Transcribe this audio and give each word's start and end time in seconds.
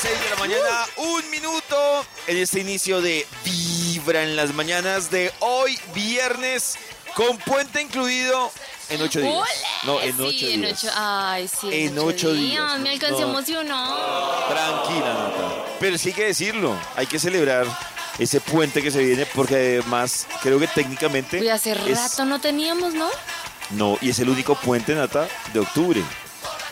6 0.00 0.20
de 0.22 0.30
la 0.30 0.36
mañana, 0.36 0.86
un 0.96 1.30
minuto 1.30 2.04
en 2.26 2.36
este 2.38 2.60
inicio 2.60 3.00
de 3.02 3.26
Vibra 3.44 4.22
en 4.22 4.34
las 4.36 4.54
mañanas 4.54 5.10
de 5.10 5.30
hoy, 5.40 5.78
viernes, 5.94 6.76
con 7.14 7.36
puente 7.38 7.82
incluido 7.82 8.50
en 8.88 9.02
ocho 9.02 9.20
días. 9.20 9.34
No, 9.84 10.00
en 10.00 10.16
Sí, 10.16 10.22
ocho 10.22 10.46
en 10.46 10.62
días. 10.62 10.84
ocho- 10.84 10.92
Ay, 10.96 11.48
sí. 11.48 11.68
En 11.72 11.98
ocho 11.98 12.32
días, 12.32 12.78
Me 12.78 12.84
no, 12.84 12.90
alcancé 12.90 13.20
no. 13.22 13.28
emocionado. 13.30 14.48
Tranquila, 14.48 15.14
Nata. 15.14 15.64
Pero 15.78 15.98
sí 15.98 16.08
hay 16.10 16.14
que 16.14 16.24
decirlo, 16.24 16.76
hay 16.96 17.06
que 17.06 17.18
celebrar 17.18 17.66
ese 18.18 18.40
puente 18.40 18.82
que 18.82 18.90
se 18.90 18.98
viene 19.04 19.26
porque 19.26 19.54
además 19.54 20.26
creo 20.42 20.58
que 20.58 20.66
técnicamente... 20.68 21.40
Uy, 21.40 21.48
hace 21.50 21.72
es- 21.72 21.78
rato 21.98 22.24
no 22.24 22.40
teníamos, 22.40 22.94
¿no? 22.94 23.08
No, 23.70 23.98
y 24.00 24.10
es 24.10 24.18
el 24.18 24.28
único 24.30 24.54
puente, 24.54 24.94
Nata, 24.94 25.28
de 25.52 25.60
octubre. 25.60 26.02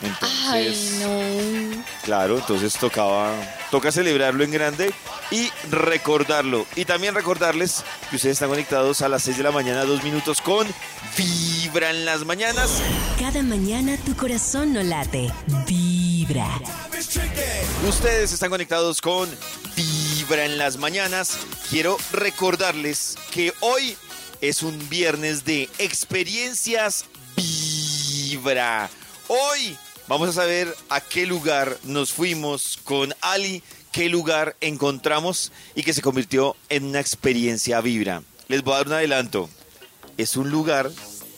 Entonces, 0.02 1.00
Ay, 1.02 1.74
no. 1.74 1.84
Claro, 2.04 2.38
entonces 2.38 2.74
tocaba, 2.74 3.32
toca 3.70 3.90
celebrarlo 3.90 4.44
en 4.44 4.50
grande 4.50 4.92
y 5.30 5.50
recordarlo. 5.70 6.66
Y 6.76 6.84
también 6.84 7.14
recordarles 7.14 7.84
que 8.08 8.16
ustedes 8.16 8.34
están 8.34 8.48
conectados 8.48 9.02
a 9.02 9.08
las 9.08 9.22
6 9.22 9.36
de 9.38 9.42
la 9.42 9.50
mañana, 9.50 9.84
dos 9.84 10.02
minutos 10.02 10.40
con 10.40 10.66
Vibra 11.16 11.90
en 11.90 12.04
las 12.04 12.24
mañanas. 12.24 12.80
Cada 13.18 13.42
mañana 13.42 13.96
tu 14.06 14.16
corazón 14.16 14.72
no 14.72 14.82
late, 14.82 15.30
vibra. 15.66 16.48
Ustedes 17.88 18.32
están 18.32 18.50
conectados 18.50 19.00
con 19.00 19.28
Vibra 19.76 20.44
en 20.44 20.58
las 20.58 20.76
mañanas. 20.76 21.38
Quiero 21.70 21.98
recordarles 22.12 23.16
que 23.32 23.52
hoy 23.60 23.96
es 24.40 24.62
un 24.62 24.88
viernes 24.88 25.44
de 25.44 25.68
experiencias 25.78 27.04
Vibra. 27.36 28.88
Hoy 29.28 29.76
vamos 30.08 30.30
a 30.30 30.32
saber 30.32 30.74
a 30.88 31.00
qué 31.00 31.26
lugar 31.26 31.76
nos 31.84 32.12
fuimos 32.12 32.78
con 32.84 33.14
Ali, 33.20 33.62
qué 33.92 34.08
lugar 34.08 34.56
encontramos 34.60 35.52
y 35.74 35.82
que 35.82 35.92
se 35.92 36.02
convirtió 36.02 36.56
en 36.68 36.84
una 36.84 37.00
experiencia 37.00 37.80
Vibra. 37.80 38.22
Les 38.48 38.62
voy 38.62 38.74
a 38.74 38.78
dar 38.78 38.86
un 38.88 38.92
adelanto. 38.94 39.50
Es 40.16 40.36
un 40.36 40.50
lugar 40.50 40.90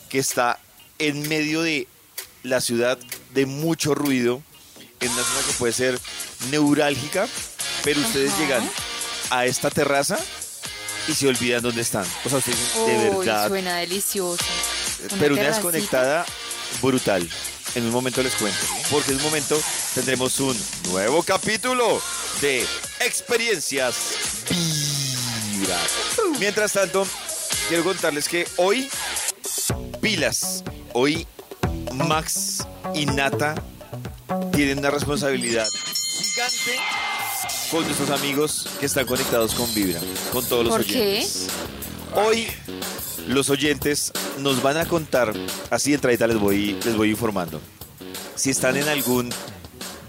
que 0.09 0.19
está 0.19 0.59
en 0.97 1.27
medio 1.27 1.61
de 1.61 1.87
la 2.43 2.61
ciudad 2.61 2.97
de 3.33 3.45
mucho 3.45 3.93
ruido, 3.93 4.41
en 4.99 5.11
una 5.11 5.23
zona 5.23 5.47
que 5.47 5.53
puede 5.53 5.73
ser 5.73 5.99
neurálgica, 6.49 7.27
pero 7.83 8.01
ustedes 8.01 8.31
Ajá. 8.31 8.41
llegan 8.41 8.69
a 9.29 9.45
esta 9.45 9.69
terraza 9.69 10.17
y 11.07 11.13
se 11.13 11.27
olvidan 11.27 11.61
dónde 11.61 11.81
están. 11.81 12.05
O 12.25 12.29
sea, 12.29 12.39
ustedes 12.39 12.57
dicen, 12.59 12.85
de 12.85 13.09
verdad, 13.09 13.47
suena 13.47 13.77
delicioso. 13.77 14.43
Una 15.09 15.17
pero 15.19 15.33
una 15.33 15.43
desconectada 15.43 16.25
brutal. 16.81 17.27
En 17.75 17.85
un 17.85 17.91
momento 17.91 18.21
les 18.21 18.33
cuento, 18.35 18.59
porque 18.89 19.11
en 19.11 19.17
un 19.17 19.23
momento 19.23 19.57
tendremos 19.95 20.39
un 20.41 20.57
nuevo 20.89 21.23
capítulo 21.23 22.01
de 22.41 22.65
experiencias 22.99 23.95
Vibra. 24.49 25.79
Mientras 26.39 26.73
tanto, 26.73 27.07
quiero 27.69 27.85
contarles 27.85 28.27
que 28.27 28.45
hoy, 28.57 28.89
pilas, 30.01 30.63
hoy 30.93 31.25
Max 31.93 32.65
y 32.93 33.05
Nata 33.05 33.55
tienen 34.53 34.79
una 34.79 34.91
responsabilidad 34.91 35.67
gigante 36.17 36.77
con 37.69 37.85
nuestros 37.85 38.09
amigos 38.09 38.67
que 38.81 38.85
están 38.85 39.05
conectados 39.05 39.53
con 39.55 39.73
Vibra, 39.73 40.01
con 40.33 40.43
todos 40.45 40.65
los 40.65 40.75
¿Por 40.75 40.85
qué? 40.85 40.99
oyentes. 40.99 41.47
Hoy 42.15 42.47
los 43.31 43.49
oyentes 43.49 44.11
nos 44.39 44.61
van 44.61 44.77
a 44.77 44.85
contar, 44.85 45.33
así 45.69 45.91
de 45.91 45.95
entradita 45.95 46.27
les 46.27 46.37
voy, 46.37 46.77
les 46.83 46.95
voy 46.95 47.09
informando, 47.09 47.61
si 48.35 48.49
están 48.49 48.75
en 48.75 48.87
algún 48.87 49.29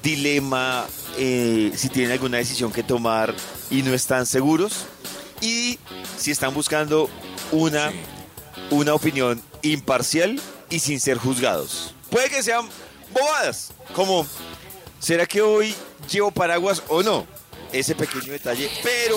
dilema, 0.02 0.84
eh, 1.16 1.72
si 1.76 1.88
tienen 1.88 2.12
alguna 2.12 2.38
decisión 2.38 2.72
que 2.72 2.82
tomar 2.82 3.34
y 3.70 3.82
no 3.82 3.94
están 3.94 4.26
seguros, 4.26 4.86
y 5.40 5.78
si 6.18 6.30
están 6.32 6.52
buscando 6.52 7.08
una, 7.52 7.92
una 8.70 8.94
opinión 8.94 9.40
imparcial 9.62 10.40
y 10.68 10.80
sin 10.80 11.00
ser 11.00 11.18
juzgados. 11.18 11.94
Puede 12.10 12.28
que 12.28 12.42
sean 12.42 12.68
bobadas, 13.12 13.72
como, 13.94 14.26
¿será 14.98 15.26
que 15.26 15.42
hoy 15.42 15.74
llevo 16.10 16.30
paraguas 16.32 16.82
o 16.88 17.02
no? 17.02 17.26
Ese 17.72 17.94
pequeño 17.94 18.32
detalle, 18.32 18.68
pero 18.82 19.16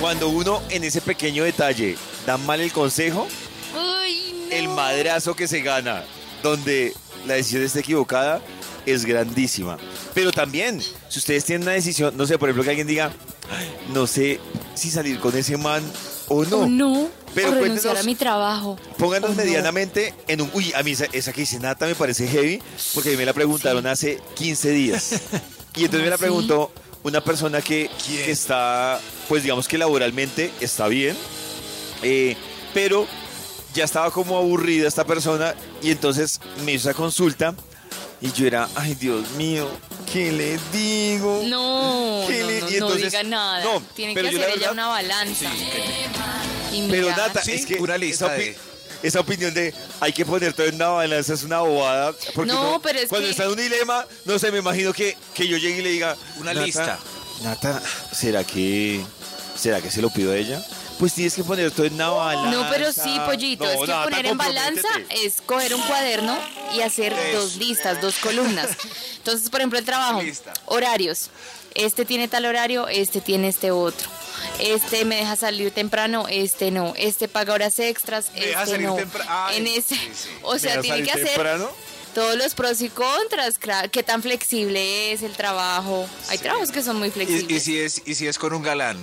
cuando 0.00 0.28
uno 0.28 0.62
en 0.68 0.84
ese 0.84 1.00
pequeño 1.00 1.42
detalle 1.44 1.96
da 2.26 2.36
mal 2.36 2.60
el 2.60 2.72
consejo, 2.72 3.26
Uy, 3.74 4.34
no. 4.48 4.54
el 4.54 4.68
madrazo 4.68 5.34
que 5.34 5.48
se 5.48 5.60
gana, 5.60 6.04
donde 6.42 6.92
la 7.26 7.34
decisión 7.34 7.62
está 7.62 7.80
equivocada, 7.80 8.40
es 8.84 9.04
grandísima. 9.04 9.78
Pero 10.14 10.32
también, 10.32 10.80
si 11.08 11.18
ustedes 11.18 11.44
tienen 11.44 11.62
una 11.62 11.72
decisión, 11.72 12.16
no 12.16 12.26
sé, 12.26 12.38
por 12.38 12.48
ejemplo, 12.48 12.64
que 12.64 12.70
alguien 12.70 12.86
diga, 12.86 13.12
"Ay, 13.50 13.70
no 13.92 14.06
sé 14.06 14.40
si 14.74 14.90
salir 14.90 15.18
con 15.18 15.36
ese 15.36 15.56
man 15.56 15.82
o 16.28 16.44
no. 16.44 16.66
No. 16.66 17.08
Pero 17.34 17.50
o 17.50 17.54
renunciar 17.54 17.96
a 17.96 18.02
mi 18.02 18.14
trabajo. 18.14 18.78
Pónganos 18.98 19.30
no. 19.30 19.36
medianamente 19.36 20.14
en 20.26 20.40
un... 20.40 20.50
Uy, 20.54 20.72
a 20.74 20.82
mí 20.82 20.92
esa, 20.92 21.04
esa 21.12 21.32
que 21.32 21.42
dice 21.42 21.58
Nata 21.58 21.86
me 21.86 21.94
parece 21.94 22.26
heavy, 22.26 22.62
porque 22.94 23.10
a 23.10 23.12
mí 23.12 23.18
me 23.18 23.26
la 23.26 23.32
preguntaron 23.32 23.86
hace 23.86 24.20
15 24.34 24.70
días. 24.70 25.20
Y 25.78 25.84
entonces 25.84 26.04
me 26.04 26.10
la 26.10 26.16
preguntó 26.16 26.72
una 27.02 27.20
persona 27.22 27.60
que, 27.60 27.90
que 28.06 28.30
está, 28.30 28.98
pues 29.28 29.42
digamos 29.42 29.68
que 29.68 29.76
laboralmente 29.76 30.50
está 30.58 30.88
bien, 30.88 31.14
eh, 32.02 32.36
pero 32.74 33.06
ya 33.74 33.84
estaba 33.84 34.10
como 34.10 34.36
aburrida 34.38 34.88
esta 34.88 35.04
persona 35.04 35.54
y 35.82 35.90
entonces 35.90 36.40
me 36.64 36.72
hizo 36.72 36.88
esa 36.90 36.96
consulta 36.96 37.54
y 38.20 38.32
yo 38.32 38.46
era, 38.46 38.68
ay 38.74 38.94
Dios 38.94 39.30
mío, 39.32 39.68
¿qué 40.10 40.32
le 40.32 40.58
digo? 40.72 41.42
No, 41.44 42.24
¿Qué 42.26 42.40
no, 42.40 42.46
le- 42.46 42.60
no, 42.60 42.68
y 42.68 42.70
no 42.70 42.76
entonces- 42.86 43.12
diga 43.12 43.22
nada. 43.24 43.62
no, 43.64 43.82
Tiene 43.94 44.14
pero 44.14 44.30
que 44.30 44.36
hacer 44.36 44.48
la 44.48 44.54
ella 44.54 44.72
una 44.72 44.88
balanza. 44.88 45.50
Y 46.72 46.88
Pero. 46.90 47.10
Nata, 47.10 47.42
Sí, 47.42 47.52
es 47.52 47.66
que 47.66 47.74
una 47.76 47.96
lista 47.98 48.26
esa, 48.26 48.34
opi- 48.34 48.38
de- 48.38 48.56
esa 49.02 49.20
opinión 49.20 49.54
de 49.54 49.72
hay 50.00 50.12
que 50.12 50.24
poner 50.26 50.52
todo 50.52 50.66
en 50.66 50.74
una 50.76 50.88
balanza 50.88 51.34
es 51.34 51.42
una 51.42 51.60
bobada. 51.60 52.12
Porque 52.34 52.52
No, 52.52 52.80
pero 52.82 52.98
es 52.98 53.08
cuando 53.08 53.26
que- 53.26 53.30
está 53.32 53.44
en 53.44 53.50
un 53.50 53.56
dilema, 53.56 54.04
no 54.24 54.38
sé, 54.38 54.50
me 54.50 54.58
imagino 54.58 54.92
que, 54.92 55.16
que 55.34 55.46
yo 55.46 55.56
llegue 55.58 55.78
y 55.80 55.82
le 55.82 55.90
diga 55.90 56.16
Una 56.38 56.52
"Nata, 56.54 56.66
lista. 56.66 56.98
Nata, 57.42 57.82
¿será 58.12 58.44
que 58.44 59.02
será 59.56 59.80
que 59.80 59.90
se 59.90 60.02
lo 60.02 60.10
pido 60.10 60.32
a 60.32 60.36
ella? 60.36 60.62
Pues 60.98 61.12
tienes 61.12 61.34
que 61.34 61.44
poner 61.44 61.70
todo 61.70 61.84
en 61.86 61.94
una 61.94 62.08
balanza. 62.08 62.50
No, 62.50 62.70
pero 62.70 62.90
sí, 62.92 63.18
pollito, 63.26 63.64
No, 63.64 63.70
es 63.70 63.78
que 63.80 63.94
poner 64.04 64.26
en 64.26 64.38
balanza 64.38 64.88
es 65.10 65.42
coger 65.44 65.74
un 65.74 65.82
cuaderno 65.82 66.38
y 66.74 66.80
hacer 66.80 67.14
dos 67.34 67.56
listas, 67.56 68.00
dos 68.00 68.16
columnas. 68.16 68.68
Entonces, 69.18 69.50
por 69.50 69.60
ejemplo, 69.60 69.78
el 69.78 69.84
trabajo, 69.84 70.22
Lista. 70.22 70.54
horarios. 70.66 71.30
Este 71.74 72.06
tiene 72.06 72.28
tal 72.28 72.46
horario, 72.46 72.88
este 72.88 73.20
tiene 73.20 73.48
este 73.48 73.70
otro. 73.70 74.08
Este 74.58 75.04
me 75.04 75.16
deja 75.16 75.36
salir 75.36 75.70
temprano, 75.70 76.24
este 76.30 76.70
no. 76.70 76.94
Este 76.96 77.28
paga 77.28 77.52
horas 77.52 77.78
extras, 77.78 78.30
Me 78.34 78.40
deja 78.46 78.60
este 78.62 78.72
salir 78.76 78.86
no. 78.88 78.96
Ay, 79.28 79.58
en 79.58 79.66
ese, 79.66 79.94
sí, 79.96 80.10
sí. 80.14 80.28
o 80.42 80.58
sea, 80.58 80.70
¿Me 80.70 80.76
vas 80.76 80.78
a 80.78 80.80
tiene 80.94 81.02
que 81.02 81.10
hacer 81.12 81.26
temprano? 81.28 81.68
todos 82.14 82.36
los 82.36 82.54
pros 82.54 82.80
y 82.80 82.88
contras, 82.88 83.58
qué 83.92 84.02
tan 84.02 84.22
flexible 84.22 85.12
es 85.12 85.20
el 85.22 85.32
trabajo. 85.34 86.08
Hay 86.30 86.38
trabajos 86.38 86.70
que 86.70 86.82
son 86.82 86.96
muy 86.98 87.08
Y, 87.08 87.10
flexibles. 87.10 87.50
y 87.50 87.60
si 87.60 87.78
es, 87.78 88.02
y 88.06 88.14
si 88.14 88.26
es 88.26 88.38
con 88.38 88.54
un 88.54 88.62
galán. 88.62 88.96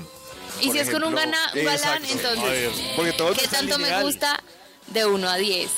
Y 0.62 0.72
si 0.72 0.80
es 0.80 0.90
con 0.90 1.04
un, 1.04 1.14
ejemplo, 1.18 1.20
gana- 1.38 1.52
un 1.54 1.66
galán, 1.66 2.04
Exacto. 2.06 2.42
A 2.42 2.44
ver, 2.46 2.64
entonces, 2.66 2.92
porque 2.96 3.14
todo 3.14 3.34
¿qué 3.34 3.48
tanto 3.48 3.78
me 3.80 4.02
gusta 4.02 4.42
de 4.88 5.06
1 5.06 5.30
a 5.30 5.36
10? 5.38 5.70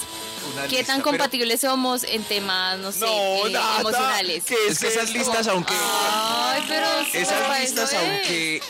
una 0.54 0.64
¿Qué 0.68 0.78
lista, 0.78 0.86
tan 0.94 1.02
pero 1.02 1.10
compatibles 1.10 1.62
somos 1.62 2.04
en 2.04 2.24
temas, 2.24 2.78
no 2.78 2.92
sé, 2.92 3.00
No, 3.00 3.48
eh, 3.48 3.52
Nata, 3.52 3.80
emocionales? 3.82 4.44
¿qué 4.46 4.56
Es 4.70 4.78
que 4.80 4.88
esas 4.90 5.10
listas, 5.12 5.48
aunque 5.48 5.74
Ay, 5.76 6.64
pero 6.68 6.88
sí, 7.12 7.18
esas 7.18 7.60
listas, 7.60 7.94
aunque 7.94 8.62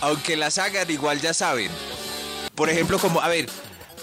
aunque 0.00 0.36
las 0.36 0.58
hagan, 0.58 0.90
igual 0.90 1.20
ya 1.20 1.32
saben. 1.34 1.70
Por 2.54 2.68
ejemplo, 2.70 2.98
como, 2.98 3.20
a 3.20 3.28
ver, 3.28 3.48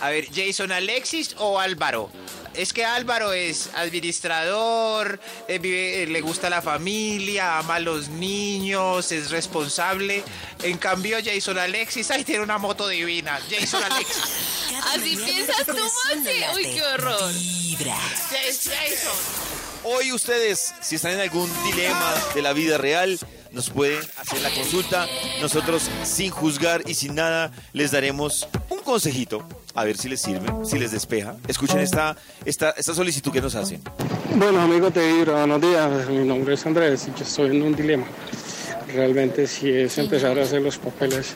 A 0.01 0.09
ver, 0.09 0.27
Jason 0.33 0.71
Alexis 0.71 1.35
o 1.37 1.59
Álvaro. 1.59 2.09
Es 2.53 2.73
que 2.73 2.83
Álvaro 2.83 3.31
es 3.31 3.69
administrador, 3.75 5.19
eh, 5.47 5.59
vive- 5.59 6.03
eh, 6.03 6.07
le 6.07 6.21
gusta 6.21 6.49
la 6.49 6.61
familia, 6.61 7.59
ama 7.59 7.75
a 7.75 7.79
los 7.79 8.09
niños, 8.09 9.11
es 9.11 9.29
responsable. 9.31 10.23
En 10.63 10.77
cambio, 10.77 11.17
Jason 11.23 11.57
Alexis, 11.57 12.09
ay, 12.11 12.23
tiene 12.23 12.43
una 12.43 12.57
moto 12.57 12.87
divina. 12.87 13.39
Jason 13.49 13.83
Alexis. 13.83 14.23
Así 14.93 15.15
piensas 15.15 15.65
tú, 15.65 15.73
Maxi. 15.75 16.41
Uy, 16.55 16.63
qué 16.63 16.81
horror. 16.83 17.31
Vibra. 17.33 17.97
Jason. 18.29 18.73
Hoy 19.83 20.11
ustedes, 20.11 20.73
si 20.81 20.95
están 20.95 21.13
en 21.13 21.21
algún 21.21 21.49
dilema 21.63 22.13
de 22.33 22.41
la 22.41 22.51
vida 22.53 22.77
real, 22.77 23.17
nos 23.51 23.69
pueden 23.69 24.01
hacer 24.17 24.41
la 24.41 24.49
consulta. 24.49 25.07
Nosotros, 25.39 25.83
sin 26.03 26.31
juzgar 26.31 26.83
y 26.87 26.95
sin 26.95 27.15
nada, 27.15 27.51
les 27.73 27.91
daremos 27.91 28.47
un 28.69 28.79
consejito. 28.79 29.47
A 29.75 29.83
ver 29.83 29.97
si 29.97 30.09
les 30.09 30.19
sirve, 30.21 30.47
si 30.65 30.79
les 30.79 30.91
despeja. 30.91 31.35
Escuchen 31.47 31.79
esta, 31.79 32.15
esta, 32.43 32.71
esta 32.71 32.93
solicitud 32.93 33.31
que 33.31 33.41
nos 33.41 33.55
hacen. 33.55 33.81
Bueno, 34.35 34.59
amigos 34.61 34.93
de 34.93 35.07
Vibra, 35.13 35.45
buenos 35.45 35.61
días. 35.61 36.09
Mi 36.09 36.25
nombre 36.27 36.55
es 36.55 36.65
Andrés 36.65 37.07
y 37.07 37.17
yo 37.17 37.23
estoy 37.23 37.51
en 37.51 37.61
un 37.61 37.75
dilema. 37.75 38.05
Realmente, 38.93 39.45
si 39.47 39.69
es 39.71 39.97
empezar 39.99 40.37
a 40.39 40.43
hacer 40.43 40.61
los 40.61 40.77
papeles 40.79 41.35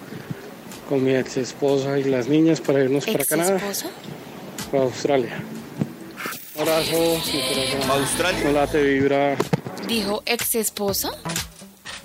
con 0.90 1.04
mi 1.04 1.16
ex 1.16 1.38
esposa 1.38 1.98
y 2.00 2.06
las 2.06 2.28
niñas 2.28 2.60
para 2.60 2.84
irnos 2.84 3.06
para 3.06 3.20
¿Ex 3.20 3.28
Canadá 3.28 3.56
esposa? 3.58 3.90
o 4.72 4.82
Australia. 4.82 5.42
Un 6.56 6.62
abrazo, 6.62 6.92
mi 6.92 7.42
corazón. 7.42 7.92
¿Australia? 7.92 8.50
Hola, 8.50 8.68
te 8.68 8.82
Vibra. 8.82 9.36
¿Dijo 9.88 10.24
ex 10.26 10.56
esposa? 10.56 11.12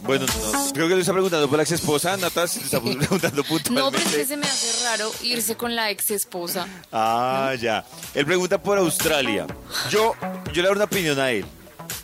Bueno, 0.08 0.24
no, 0.24 0.72
creo 0.72 0.88
que 0.88 0.94
le 0.94 1.02
está 1.02 1.12
preguntando 1.12 1.50
por 1.50 1.58
la 1.58 1.64
ex 1.64 1.72
esposa. 1.72 2.16
Nata, 2.16 2.48
si 2.48 2.60
le 2.60 2.64
está 2.64 2.80
preguntando 2.98 3.44
puntualmente. 3.44 3.74
No, 3.74 3.90
pero 3.90 4.02
es 4.08 4.16
que 4.16 4.24
se 4.24 4.38
me 4.38 4.46
hace 4.46 4.84
raro 4.84 5.12
irse 5.22 5.54
con 5.54 5.76
la 5.76 5.90
ex 5.90 6.10
esposa. 6.10 6.66
Ah, 6.90 7.54
ya. 7.60 7.84
Él 8.14 8.24
pregunta 8.24 8.56
por 8.56 8.78
Australia. 8.78 9.46
Yo, 9.90 10.14
yo 10.54 10.62
le 10.62 10.68
doy 10.68 10.76
una 10.76 10.86
opinión 10.86 11.20
a 11.20 11.30
él. 11.30 11.44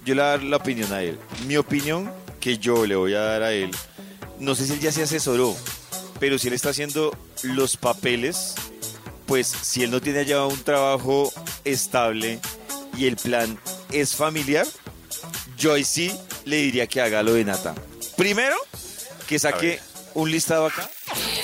Yo 0.05 0.15
le 0.15 0.21
voy 0.21 0.29
a 0.29 0.31
dar 0.33 0.43
la 0.43 0.57
opinión 0.59 0.93
a 0.93 1.03
él. 1.03 1.19
Mi 1.47 1.57
opinión 1.57 2.13
que 2.41 2.59
yo 2.59 2.85
le 2.85 2.95
voy 2.95 3.15
a 3.15 3.21
dar 3.21 3.43
a 3.43 3.53
él, 3.53 3.71
no 4.39 4.55
sé 4.55 4.67
si 4.67 4.75
él 4.75 4.81
ya 4.81 4.93
se 4.93 5.05
asesoró, 5.05 5.57
pero 6.21 6.39
si 6.39 6.49
él 6.49 6.55
está 6.55 6.69
haciendo 6.69 7.17
los 7.43 7.79
papeles, 7.79 8.55
pues 9.25 9.47
si 9.47 9.83
él 9.83 9.91
no 9.91 10.03
tiene 10.03 10.19
allá 10.19 10.45
un 10.45 10.63
trabajo 10.63 11.33
estable 11.65 12.39
y 12.99 13.07
el 13.07 13.17
plan 13.17 13.59
es 13.93 14.15
familiar, 14.15 14.67
yo 15.57 15.73
ahí 15.73 15.85
sí 15.85 16.15
le 16.45 16.57
diría 16.57 16.87
que 16.87 17.01
haga 17.01 17.23
lo 17.23 17.33
de 17.33 17.47
Nata. 17.47 17.75
Primero, 18.17 18.57
que 19.27 19.39
saque 19.39 19.81
un 20.15 20.31
listado 20.31 20.67
acá 20.67 20.89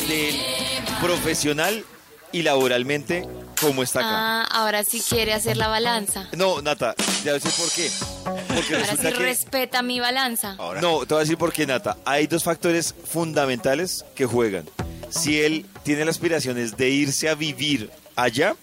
del 0.09 0.37
profesional 1.01 1.85
y 2.33 2.43
laboralmente 2.43 3.27
cómo 3.61 3.83
está 3.83 4.01
acá. 4.01 4.11
Ah, 4.13 4.49
ahora 4.51 4.85
sí 4.85 5.03
quiere 5.07 5.33
hacer 5.33 5.57
la 5.57 5.69
balanza. 5.69 6.29
No, 6.33 6.63
Nata, 6.63 6.95
ya 7.25 7.39
sé 7.41 7.51
por 7.51 7.71
qué. 7.71 7.91
Porque 8.55 8.75
Ahora 8.77 8.97
sí 8.97 9.03
que... 9.03 9.11
respeta 9.11 9.83
mi 9.83 10.01
balanza. 10.01 10.55
No, 10.81 11.01
te 11.07 11.15
voy 11.15 11.17
a 11.17 11.21
decir 11.21 11.39
por 11.39 11.53
qué, 11.53 11.67
Nata. 11.67 11.97
Hay 12.05 12.27
dos 12.27 12.45
factores 12.45 12.95
fundamentales 13.07 14.05
que 14.15 14.27
juegan. 14.27 14.69
Si 15.09 15.41
él 15.41 15.67
tiene 15.83 16.05
las 16.05 16.17
aspiraciones 16.17 16.77
de 16.77 16.89
irse 16.89 17.29
a 17.29 17.35
vivir 17.35 17.91
allá 18.15 18.55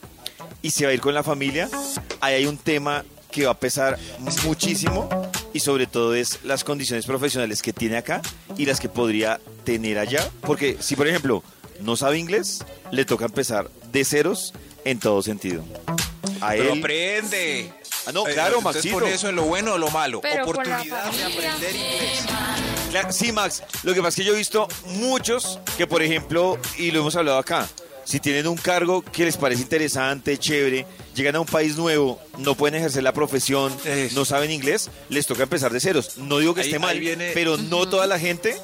y 0.62 0.72
se 0.72 0.86
va 0.86 0.92
a 0.92 0.94
ir 0.94 1.02
con 1.02 1.14
la 1.14 1.24
familia, 1.24 1.70
ahí 2.22 2.36
hay 2.36 2.46
un 2.46 2.58
tema 2.58 3.04
que 3.32 3.46
va 3.46 3.52
a 3.52 3.60
pesar 3.60 4.00
muchísimo 4.46 5.10
y 5.58 5.60
sobre 5.60 5.88
todo 5.88 6.14
es 6.14 6.38
las 6.44 6.64
condiciones 6.64 7.08
profesionales 7.08 7.64
que 7.64 7.74
tiene 7.74 7.98
acá 7.98 8.22
y 8.58 8.66
las 8.68 8.80
que 8.80 8.90
podría 8.90 9.40
tener 9.64 9.98
allá. 9.98 10.30
Porque 10.42 10.78
si, 10.80 10.96
por 10.96 11.08
ejemplo, 11.08 11.44
no 11.82 11.96
sabe 11.96 12.20
inglés, 12.20 12.64
le 12.92 13.06
toca 13.06 13.26
empezar 13.26 13.68
de 13.92 14.06
ceros 14.06 14.54
en 14.86 15.00
todo 15.00 15.24
sentido. 15.24 15.66
A 16.42 16.50
pero 16.52 16.74
él... 16.74 16.80
aprende. 16.80 17.74
Ah, 18.06 18.12
no, 18.12 18.28
Eh, 18.28 18.34
claro, 18.36 18.60
entonces 18.60 18.84
Maxito. 18.86 19.00
pon 19.00 19.08
eso 19.10 19.30
en 19.30 19.36
lo 19.36 19.46
bueno 19.46 19.74
o 19.74 19.78
lo 19.80 19.90
malo. 19.90 20.22
Pero 20.22 20.44
Oportunidad 20.44 21.12
de 21.12 21.24
aprender 21.24 21.76
inglés. 21.76 22.26
Claro, 22.92 23.12
sí, 23.12 23.32
Max. 23.32 23.64
Lo 23.82 23.96
que 23.96 24.02
pasa 24.02 24.10
es 24.10 24.16
que 24.18 24.24
yo 24.26 24.34
he 24.36 24.38
visto 24.38 24.68
muchos 24.86 25.60
que, 25.76 25.88
por 25.88 26.04
ejemplo, 26.04 26.60
y 26.78 26.92
lo 26.92 27.00
hemos 27.00 27.16
hablado 27.16 27.40
acá, 27.40 27.68
si 28.08 28.22
tienen 28.22 28.48
un 28.48 28.56
cargo 28.56 29.02
que 29.02 29.26
les 29.26 29.36
parece 29.36 29.64
interesante, 29.64 30.38
chévere, 30.38 30.86
llegan 31.14 31.36
a 31.36 31.42
un 31.42 31.46
país 31.46 31.76
nuevo, 31.76 32.18
no 32.38 32.56
pueden 32.56 32.76
ejercer 32.76 33.04
la 33.04 33.12
profesión, 33.12 33.76
Eso. 33.84 34.16
no 34.16 34.24
saben 34.24 34.50
inglés, 34.50 34.90
les 35.10 35.28
toca 35.28 35.44
empezar 35.44 35.74
de 35.74 35.82
ceros. 35.82 36.18
No 36.18 36.38
digo 36.40 36.54
que 36.54 36.62
Ahí- 36.62 36.68
esté 36.68 36.80
mal, 36.80 36.98
viene- 37.02 37.32
pero 37.34 37.58
no 37.58 37.90
toda 37.90 38.08
la 38.08 38.18
gente 38.18 38.56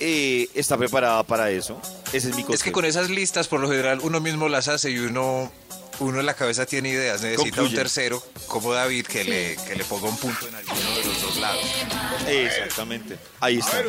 eh, 0.00 0.48
está 0.54 0.76
preparada 0.76 1.22
para 1.22 1.50
eso. 1.52 1.80
Ese 2.12 2.30
es 2.30 2.36
mi 2.36 2.42
consejo. 2.42 2.54
Es 2.54 2.62
que 2.64 2.72
con 2.72 2.84
esas 2.84 3.08
listas, 3.08 3.46
por 3.46 3.60
lo 3.60 3.68
general, 3.68 4.00
uno 4.02 4.18
mismo 4.20 4.48
las 4.48 4.66
hace 4.68 4.90
y 4.90 4.98
uno, 4.98 5.50
uno 6.00 6.20
en 6.20 6.26
la 6.26 6.34
cabeza 6.34 6.64
tiene 6.66 6.90
ideas. 6.90 7.20
Necesita 7.22 7.42
Concluye. 7.42 7.68
un 7.70 7.74
tercero, 7.74 8.22
como 8.46 8.72
David, 8.72 9.06
que, 9.06 9.24
le, 9.24 9.56
que 9.66 9.74
le 9.74 9.84
ponga 9.84 10.08
un 10.08 10.16
punto 10.16 10.46
en 10.48 10.54
alguno 10.54 10.90
de 10.96 11.04
los 11.04 11.20
dos 11.22 11.36
lados. 11.36 11.64
Exactamente. 12.26 13.18
Ahí 13.40 13.58
está. 13.58 13.82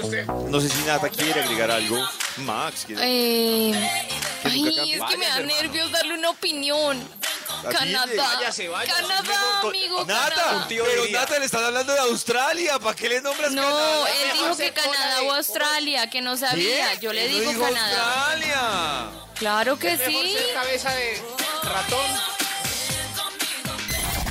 No 0.50 0.60
sé 0.62 0.70
si 0.70 0.82
Nata 0.84 1.10
quiere 1.10 1.42
agregar 1.42 1.72
algo. 1.72 1.98
Max, 2.38 2.84
¿quiere? 2.86 3.02
Eh, 3.06 3.74
ay, 4.44 4.64
cambie. 4.64 4.96
es 4.96 5.02
que 5.10 5.18
me 5.18 5.26
da 5.26 5.36
Váyase, 5.36 5.40
hermano. 5.42 5.62
nervios 5.62 5.92
darle 5.92 6.14
una 6.16 6.30
opinión. 6.30 7.20
Canadá. 7.72 8.06
Váyase, 8.36 8.68
váyase. 8.70 9.02
Canadá, 9.02 9.60
amigo. 9.64 10.06
Nata, 10.06 10.36
Canadá. 10.36 10.68
tío 10.68 10.84
pero. 10.86 11.06
Nata 11.12 11.40
le 11.40 11.46
están 11.46 11.64
hablando 11.66 11.94
de 11.94 12.00
Australia. 12.00 12.80
¿Para 12.80 12.96
qué 12.96 13.10
le 13.10 13.22
nombras 13.22 13.52
No, 13.52 13.62
Canadá? 13.64 14.10
él 14.12 14.32
dijo 14.34 14.58
que 14.58 14.72
Canadá 14.72 15.22
o 15.24 15.34
Australia, 15.34 16.10
que 16.10 16.22
no 16.22 16.38
sabía. 16.38 16.94
¿Qué? 16.94 17.00
Yo 17.02 17.12
le 17.14 17.30
no 17.30 17.40
digo 17.40 17.62
Canadá. 17.62 18.26
Australia. 18.32 19.10
Claro 19.36 19.78
que 19.80 19.96
Mejor 19.98 20.24
sí. 20.26 20.34
ser 20.38 20.54
cabeza 20.54 20.94
de 20.94 21.22
ratón. 21.64 22.06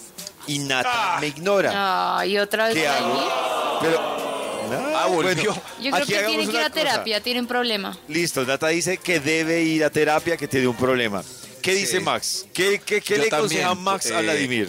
y 0.49 0.59
Nata 0.61 1.19
me 1.21 1.28
ignora. 1.28 2.19
Ay, 2.19 2.38
otra 2.38 2.67
vez. 2.69 2.75
¿Qué 2.75 2.88
hago? 2.88 3.78
Pero. 3.81 4.19
Ah, 4.97 5.07
volvió. 5.07 5.55
Yo 5.81 5.90
creo 5.90 5.95
aquí 5.97 6.07
que 6.12 6.19
hagamos 6.19 6.37
tiene 6.37 6.37
que 6.37 6.43
ir 6.43 6.49
una 6.59 6.67
a 6.67 6.71
cosa. 6.71 6.83
terapia, 6.83 7.23
tiene 7.23 7.40
un 7.40 7.47
problema. 7.47 7.97
Listo, 8.09 8.45
Nata 8.45 8.69
dice 8.69 8.99
que 8.99 9.21
debe 9.21 9.62
ir 9.62 9.85
a 9.85 9.90
terapia, 9.90 10.37
que 10.37 10.49
tiene 10.49 10.67
un 10.69 10.76
problema. 10.76 11.23
¿Qué 11.62 11.73
Sí. 11.75 11.81
dice 11.81 12.00
Max? 12.00 12.47
¿Qué, 12.52 12.81
qué, 12.85 13.00
qué 13.00 13.17
Yo 13.17 13.23
le 13.23 13.28
aconseja 13.28 13.69
también, 13.69 13.85
Max 13.85 14.11
a 14.11 14.21
eh, 14.21 14.23
Vladimir? 14.23 14.69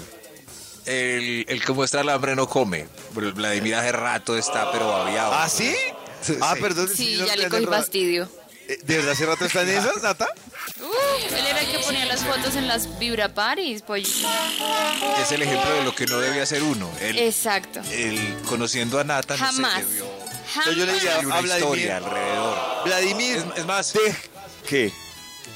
El, 0.85 1.45
el 1.47 1.63
que 1.63 1.73
muestra 1.73 2.01
el 2.01 2.09
hambre 2.09 2.35
no 2.35 2.47
come. 2.47 2.87
Vladimir 3.13 3.75
hace 3.75 3.91
rato 3.91 4.37
está, 4.37 4.71
pero 4.71 4.87
babiado. 4.87 5.33
¿Ah, 5.35 5.49
sí? 5.49 5.75
Ah, 6.41 6.55
perdón. 6.59 6.87
Sí, 6.93 7.17
no 7.19 7.25
ya 7.27 7.35
le 7.35 7.49
cogí 7.49 7.63
errado. 7.63 7.77
fastidio. 7.81 8.29
¿De 8.83 8.97
verdad 8.97 9.11
hace 9.13 9.25
rato 9.25 9.45
está 9.45 9.63
en 9.63 9.69
esas, 9.69 10.01
Nata? 10.03 10.27
Uh, 10.79 11.35
él 11.35 11.45
era 11.47 11.59
el 11.61 11.71
que 11.71 11.79
ponía 11.79 12.05
las 12.05 12.23
fotos 12.23 12.55
en 12.55 12.67
las 12.67 12.99
Vibra 12.99 13.33
Paris, 13.33 13.81
pues. 13.85 14.23
Es 15.21 15.31
el 15.31 15.41
ejemplo 15.41 15.73
de 15.73 15.83
lo 15.83 15.95
que 15.95 16.05
no 16.05 16.19
debe 16.19 16.41
hacer 16.41 16.61
uno. 16.61 16.89
Exacto. 17.01 17.81
él, 17.91 18.37
conociendo 18.47 18.99
a 18.99 19.03
Nata, 19.03 19.35
no 19.37 19.39
sé, 19.39 19.43
Jamás. 19.61 19.79
le 19.79 19.85
vio 19.93 20.05
Jamás. 20.53 20.75
yo 20.75 20.85
le 20.85 20.93
diría- 20.93 21.19
una 21.19 21.35
Habla 21.37 21.55
de 21.55 21.61
historia 21.61 21.97
alrededor. 21.97 22.57
Vladimir. 22.85 23.37
Es, 23.37 23.59
es 23.59 23.65
más, 23.65 23.93
de- 23.93 24.15
¿Qué? 24.67 24.93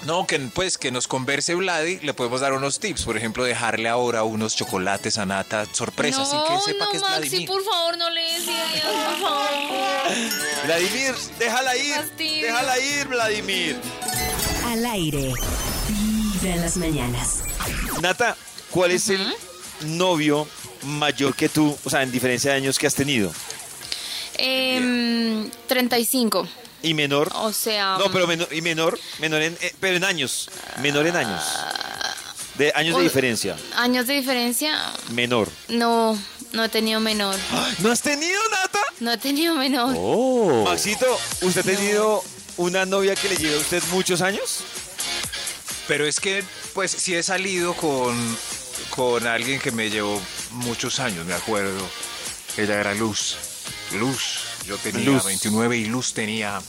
no, 0.05 0.25
que 0.27 0.39
pues 0.39 0.77
que 0.79 0.91
nos 0.91 1.07
converse 1.07 1.53
Vladi, 1.55 1.99
le 2.01 2.13
podemos 2.15 2.41
dar 2.41 2.53
unos 2.53 2.79
tips. 2.79 3.03
Por 3.03 3.15
ejemplo, 3.15 3.43
dejarle 3.43 3.89
ahora 3.89 4.23
unos 4.23 4.55
chocolates 4.55 5.17
a 5.19 5.25
Nata, 5.25 5.65
sorpresa, 5.71 6.17
no, 6.17 6.23
así 6.23 6.35
que 6.65 6.71
sepa 6.71 6.85
no, 6.85 6.91
que 6.91 6.97
es 6.97 7.03
Maxi, 7.03 7.19
Vladimir. 7.29 7.47
por 7.47 7.63
favor, 7.63 7.97
no 7.97 8.09
le 8.09 8.21
decías, 8.21 8.81
por 8.81 9.21
favor. 9.21 9.47
Vladimir, 10.65 11.13
déjala 11.39 11.77
ir. 11.77 11.95
Fastidio. 11.95 12.47
Déjala 12.47 12.79
ir, 12.79 13.07
Vladimir. 13.07 13.77
Al 14.65 14.85
aire. 14.85 15.33
Vibra 15.87 16.55
en 16.55 16.61
las 16.61 16.77
mañanas. 16.77 17.39
Nata, 18.01 18.35
¿cuál 18.71 18.91
es 18.91 19.09
el 19.09 19.33
novio 19.85 20.47
mayor 20.83 21.35
que 21.35 21.49
tú, 21.49 21.77
o 21.83 21.89
sea, 21.89 22.03
en 22.03 22.11
diferencia 22.11 22.51
de 22.51 22.57
años 22.57 22.77
que 22.79 22.87
has 22.87 22.95
tenido? 22.95 23.31
Em, 24.35 25.49
35. 25.67 26.47
¿Y 26.81 26.93
menor? 26.93 27.29
O 27.35 27.53
sea. 27.53 27.97
No, 27.97 28.11
pero 28.11 28.27
menor, 28.27 28.47
y 28.51 28.61
menor, 28.61 28.99
menor 29.19 29.41
en, 29.41 29.57
eh, 29.61 29.73
pero 29.79 29.95
en 29.97 30.03
años, 30.03 30.49
menor 30.81 31.07
en 31.07 31.15
años. 31.15 31.43
De 32.57 32.71
años 32.75 32.97
de 32.97 33.03
diferencia, 33.03 33.55
Años 33.77 34.05
de 34.05 34.13
diferencia. 34.13 34.77
menor. 35.09 35.49
No. 35.69 36.17
No 36.53 36.63
he 36.63 36.69
tenido 36.69 36.99
menor. 36.99 37.35
¿No 37.79 37.91
has 37.91 38.01
tenido, 38.01 38.39
Nata? 38.51 38.79
No 38.99 39.11
he 39.11 39.17
tenido 39.17 39.55
menor. 39.55 39.95
Oh. 39.97 40.63
Maxito, 40.65 41.07
¿usted 41.41 41.61
ha 41.61 41.63
tenido 41.63 42.23
una 42.57 42.85
novia 42.85 43.15
que 43.15 43.27
le 43.27 43.37
lleva 43.37 43.57
a 43.57 43.59
usted 43.59 43.81
muchos 43.91 44.21
años? 44.21 44.63
Pero 45.87 46.05
es 46.05 46.19
que, 46.19 46.43
pues, 46.75 46.91
sí 46.91 47.15
he 47.15 47.23
salido 47.23 47.73
con, 47.73 48.15
con 48.91 49.25
alguien 49.25 49.59
que 49.59 49.71
me 49.71 49.89
llevó 49.89 50.21
muchos 50.51 50.99
años, 50.99 51.25
me 51.25 51.33
acuerdo. 51.33 51.89
Ella 52.55 52.79
era 52.79 52.93
Luz. 52.93 53.35
Luz. 53.93 54.41
Yo 54.67 54.77
tenía 54.77 55.05
Luz. 55.05 55.25
29 55.25 55.77
y 55.77 55.85
Luz 55.85 56.13
tenía 56.13 56.61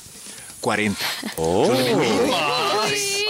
40. 0.60 0.98
Oh. 1.36 1.66
Yo 1.66 1.74
le 1.74 1.94
mentí. 1.94 3.24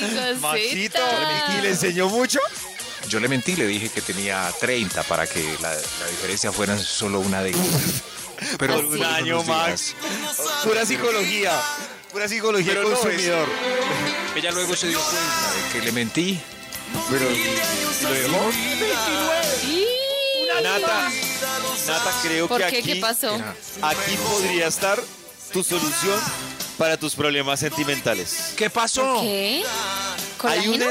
Uy, 0.00 0.38
Maxito. 0.40 1.00
¿y 1.58 1.62
le 1.62 1.70
enseñó 1.70 2.08
mucho? 2.08 2.38
Yo 3.08 3.20
le 3.20 3.28
mentí, 3.28 3.56
le 3.56 3.66
dije 3.66 3.88
que 3.90 4.02
tenía 4.02 4.52
30 4.60 5.02
para 5.04 5.26
que 5.26 5.42
la, 5.60 5.72
la 5.72 6.06
diferencia 6.10 6.52
fuera 6.52 6.78
solo 6.78 7.20
una 7.20 7.42
década. 7.42 7.64
Pero 8.58 8.74
Por 8.76 8.84
un 8.84 9.04
año, 9.04 9.42
días. 9.42 9.94
Pura 10.64 10.84
psicología. 10.86 11.60
Pura 12.12 12.28
psicología 12.28 12.72
Pero 12.74 12.88
no, 12.88 12.94
consumidor. 12.96 13.48
Ella 14.36 14.52
luego 14.52 14.76
se 14.76 14.88
dio 14.88 15.00
cuenta 15.00 15.52
de 15.54 15.72
que 15.72 15.86
le 15.86 15.92
mentí. 15.92 16.40
Pero, 17.10 17.30
¿y 17.30 18.02
lo 18.02 18.10
dejó? 18.12 18.50
Nata, 20.62 21.10
Nata, 21.86 22.12
creo 22.22 22.48
¿Por 22.48 22.60
que 22.62 22.68
qué? 22.70 22.78
aquí, 22.78 22.92
¿Qué 22.94 23.00
pasó? 23.00 23.32
aquí 23.82 24.16
podría 24.28 24.66
estar 24.66 25.00
tu 25.52 25.62
solución 25.62 26.18
para 26.76 26.96
tus 26.96 27.14
problemas 27.14 27.60
sentimentales. 27.60 28.54
¿Qué 28.56 28.68
pasó? 28.70 29.20
¿Qué? 29.22 29.62
Hay 30.44 30.68
un, 30.68 30.82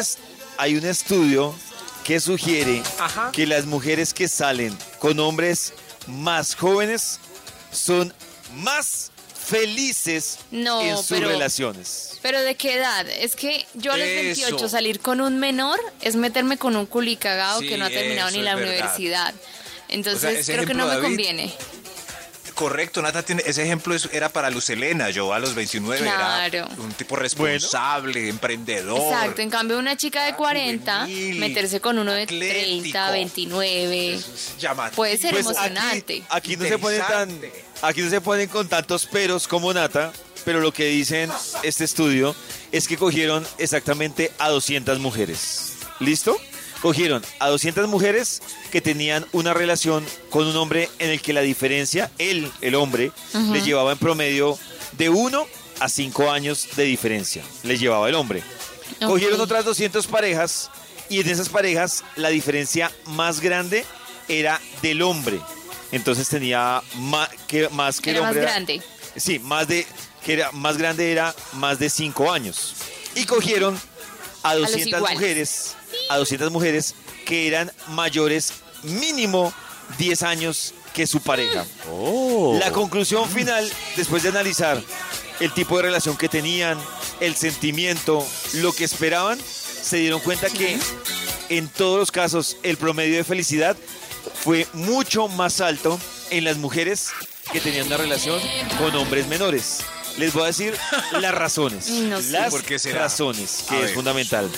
hay 0.58 0.76
un 0.76 0.86
estudio 0.86 1.54
que 2.08 2.20
sugiere 2.22 2.82
Ajá. 3.00 3.32
que 3.34 3.46
las 3.46 3.66
mujeres 3.66 4.14
que 4.14 4.28
salen 4.30 4.76
con 5.00 5.20
hombres 5.20 5.74
más 6.08 6.56
jóvenes 6.56 7.20
son 7.72 8.14
más 8.56 9.12
felices 9.46 10.40
No, 10.50 10.82
en 10.82 10.96
sus 10.98 11.08
pero- 11.08 11.28
relaciones. 11.30 12.18
¿Pero 12.22 12.42
de 12.42 12.56
qué 12.56 12.76
edad? 12.76 13.08
Es 13.10 13.36
que 13.36 13.66
yo 13.74 13.92
a 13.94 13.98
los 13.98 14.08
Eso. 14.08 14.42
28 14.42 14.70
salir 14.70 15.00
con 15.02 15.20
un 15.22 15.38
menor 15.38 15.80
es 16.02 16.16
meterme 16.16 16.58
con 16.58 16.76
un 16.78 16.86
culicagado 16.86 17.60
Sí, 17.60 17.68
que 17.68 17.78
no 17.78 17.86
ha 17.86 17.90
terminado 17.90 18.32
ni 18.32 18.42
la 18.42 18.56
verdad. 18.56 18.72
universidad. 18.74 19.34
Entonces 19.90 20.24
O 20.24 20.30
sea, 20.32 20.40
ese 20.40 20.54
creo 20.54 20.66
que 20.66 20.74
no 20.74 20.88
me 20.88 21.00
conviene. 21.00 21.54
Correcto, 22.58 23.04
Nata 23.04 23.22
tiene 23.22 23.44
ese 23.46 23.62
ejemplo 23.64 23.94
es- 23.94 24.10
era 24.12 24.30
para 24.30 24.50
Luz 24.50 24.68
Elena. 24.72 25.12
Yo 25.12 25.32
a 25.32 25.38
los 25.38 25.54
29 25.54 26.08
era 26.08 26.50
un 26.80 26.92
tipo 26.94 27.16
responsable, 27.16 28.30
emprendedor. 28.30 29.00
Exacto, 29.14 29.42
en 29.44 29.50
cambio 29.52 29.78
una 29.78 29.96
chica 29.96 30.26
de 30.26 30.34
40, 30.36 31.02
juvenil, 31.02 31.40
meterse 31.40 31.80
con 31.80 32.00
uno 32.00 32.12
de 32.14 32.24
atlético. 32.24 32.60
30, 32.92 33.12
29, 33.12 34.20
Llamativo. 34.60 34.96
puede 34.96 35.18
ser 35.20 35.32
Pues 35.32 35.46
emocionante. 35.46 36.24
Aquí, 36.30 36.54
aquí 36.54 36.58
no 36.58 36.66
se 36.66 36.78
ponen 36.80 37.02
tan, 37.02 37.42
aquí 37.84 38.02
no 38.02 38.10
se 38.10 38.22
ponen 38.22 38.50
con 38.50 38.68
tantos 38.68 39.06
peros 39.06 39.48
como 39.48 39.72
Nata, 39.72 40.12
pero 40.44 40.60
lo 40.60 40.74
que 40.74 40.86
dicen 40.86 41.30
este 41.62 41.84
estudio 41.84 42.36
es 42.72 42.88
que 42.88 42.98
cogieron 42.98 43.46
exactamente 43.60 44.32
a 44.40 44.50
200 44.50 44.98
mujeres. 44.98 45.74
¿Listo? 46.00 46.36
Cogieron 46.82 47.24
a 47.40 47.50
200 47.50 47.88
mujeres 47.88 48.42
que 48.72 48.82
tenían 48.82 49.26
una 49.32 49.54
relación 49.54 50.06
con 50.30 50.46
un 50.48 50.56
hombre 50.56 50.90
en 51.00 51.10
el 51.10 51.22
que 51.22 51.34
la 51.34 51.42
diferencia, 51.42 52.12
él, 52.20 52.52
el 52.62 52.76
hombre, 52.76 53.12
le 53.52 53.62
llevaba 53.62 53.92
en 53.94 53.98
promedio 53.98 54.58
de 54.94 55.10
1 55.10 55.48
a 55.80 55.90
5 55.90 56.32
años 56.32 56.68
de 56.76 56.84
diferencia. 56.84 57.44
Le 57.64 57.78
llevaba 57.78 58.08
el 58.10 58.16
hombre. 58.16 58.44
Cogieron 59.06 59.42
otras 59.42 59.66
200 59.66 60.06
parejas 60.08 60.70
y 61.10 61.20
en 61.20 61.30
esas 61.30 61.50
parejas 61.50 62.04
la 62.16 62.30
diferencia 62.30 62.92
más 63.06 63.40
grande 63.40 63.86
era 64.28 64.62
del 64.82 65.02
hombre. 65.02 65.40
Entonces 65.92 66.28
tenía 66.28 66.82
más 66.96 67.30
que, 67.48 67.70
más 67.70 68.02
que 68.02 68.10
el 68.12 68.18
Era 68.18 68.26
más 68.26 68.32
hombre. 68.32 68.46
grande. 68.52 68.82
Sí, 69.16 69.40
más 69.40 69.68
de 69.68 69.86
que 70.24 70.34
era 70.34 70.52
más 70.52 70.78
grande 70.78 71.12
era 71.12 71.34
más 71.54 71.80
de 71.80 71.90
5 71.90 72.32
años. 72.32 72.76
Y 73.16 73.26
cogieron 73.26 73.80
a 74.44 74.54
los 74.56 74.72
200 74.72 74.88
iguales. 75.00 75.18
mujeres, 75.20 75.76
a 76.10 76.18
200 76.18 76.52
mujeres 76.52 76.96
que 77.26 77.48
eran 77.48 77.72
mayores 77.90 78.54
mínimo 78.84 79.54
10 79.98 80.24
años 80.24 80.74
que 80.94 81.08
su 81.08 81.22
pareja. 81.22 81.66
La 82.60 82.72
conclusión 82.72 83.30
final, 83.30 83.70
después 83.96 84.24
de 84.24 84.30
analizar 84.30 84.82
el 85.40 85.54
tipo 85.54 85.78
de 85.78 85.84
relación 85.84 86.18
que 86.18 86.30
tenían, 86.30 86.78
el 87.20 87.36
sentimiento, 87.36 88.26
lo 88.56 88.74
que 88.74 88.84
esperaban, 88.84 89.40
se 89.40 89.98
dieron 89.98 90.20
cuenta 90.20 90.50
que 90.50 90.78
en 91.50 91.68
todos 91.70 92.00
los 92.00 92.12
casos 92.12 92.58
el 92.64 92.78
promedio 92.78 93.16
de 93.18 93.24
felicidad 93.24 93.78
fue 94.44 94.68
mucho 94.74 95.28
más 95.28 95.62
alto 95.62 96.00
en 96.30 96.44
las 96.44 96.58
mujeres 96.58 97.10
que 97.52 97.62
tenían 97.62 97.88
una 97.88 97.98
relación 97.98 98.42
con 98.78 98.96
hombres 98.96 99.28
menores. 99.28 99.80
Les 100.18 100.34
voy 100.34 100.44
a 100.44 100.48
decir 100.48 100.76
las 101.20 101.34
razones. 101.34 101.88
Ay, 101.90 102.00
no 102.02 102.22
sé. 102.22 102.32
Las 102.32 102.52
¿Por 102.52 102.64
qué 102.64 102.80
será? 102.80 103.02
razones, 103.02 103.64
A 103.68 103.70
que 103.70 103.76
es 103.78 103.82
ver. 103.86 103.94
fundamental. 103.94 104.50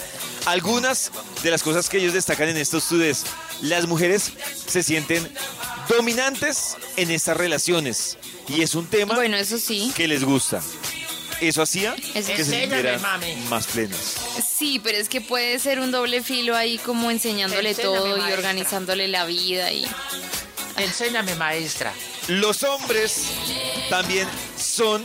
Algunas 0.46 1.12
de 1.44 1.52
las 1.52 1.64
cosas 1.64 1.90
que 1.90 1.98
ellos 1.98 2.14
destacan 2.14 2.48
en 2.50 2.58
estos 2.58 2.84
estudios, 2.84 3.24
las 3.62 3.86
mujeres 3.88 4.32
se 4.68 4.84
sienten 4.84 5.30
dominantes 5.90 6.76
en 6.96 7.12
estas 7.12 7.36
relaciones. 7.38 8.18
Y 8.48 8.62
es 8.62 8.74
un 8.76 8.88
tema 8.88 9.16
Bueno, 9.16 9.38
eso 9.38 9.58
sí. 9.60 9.92
que 9.96 10.08
les 10.08 10.24
gusta. 10.24 10.62
Eso 11.42 11.62
hacía 11.62 11.94
Eso 11.96 12.12
que 12.14 12.22
se 12.24 12.32
Enséñame, 12.34 12.62
sintieran 12.76 13.02
mami. 13.02 13.36
más 13.50 13.68
plenas. 13.68 14.16
Sí, 14.58 14.80
pero 14.84 14.98
es 14.98 15.08
que 15.08 15.22
puede 15.22 15.58
ser 15.60 15.80
un 15.80 15.90
doble 15.92 16.22
filo 16.22 16.56
ahí 16.56 16.78
como 16.80 17.12
enseñándole 17.12 17.70
Enséñame, 17.70 17.96
todo 17.98 18.08
y 18.08 18.20
maestra. 18.20 18.36
organizándole 18.38 19.08
la 19.08 19.26
vida 19.26 19.72
y 19.72 19.86
Enséñame, 20.78 21.36
maestra. 21.36 21.94
Los 22.28 22.64
hombres 22.64 23.24
también 23.90 24.28
son 24.70 25.04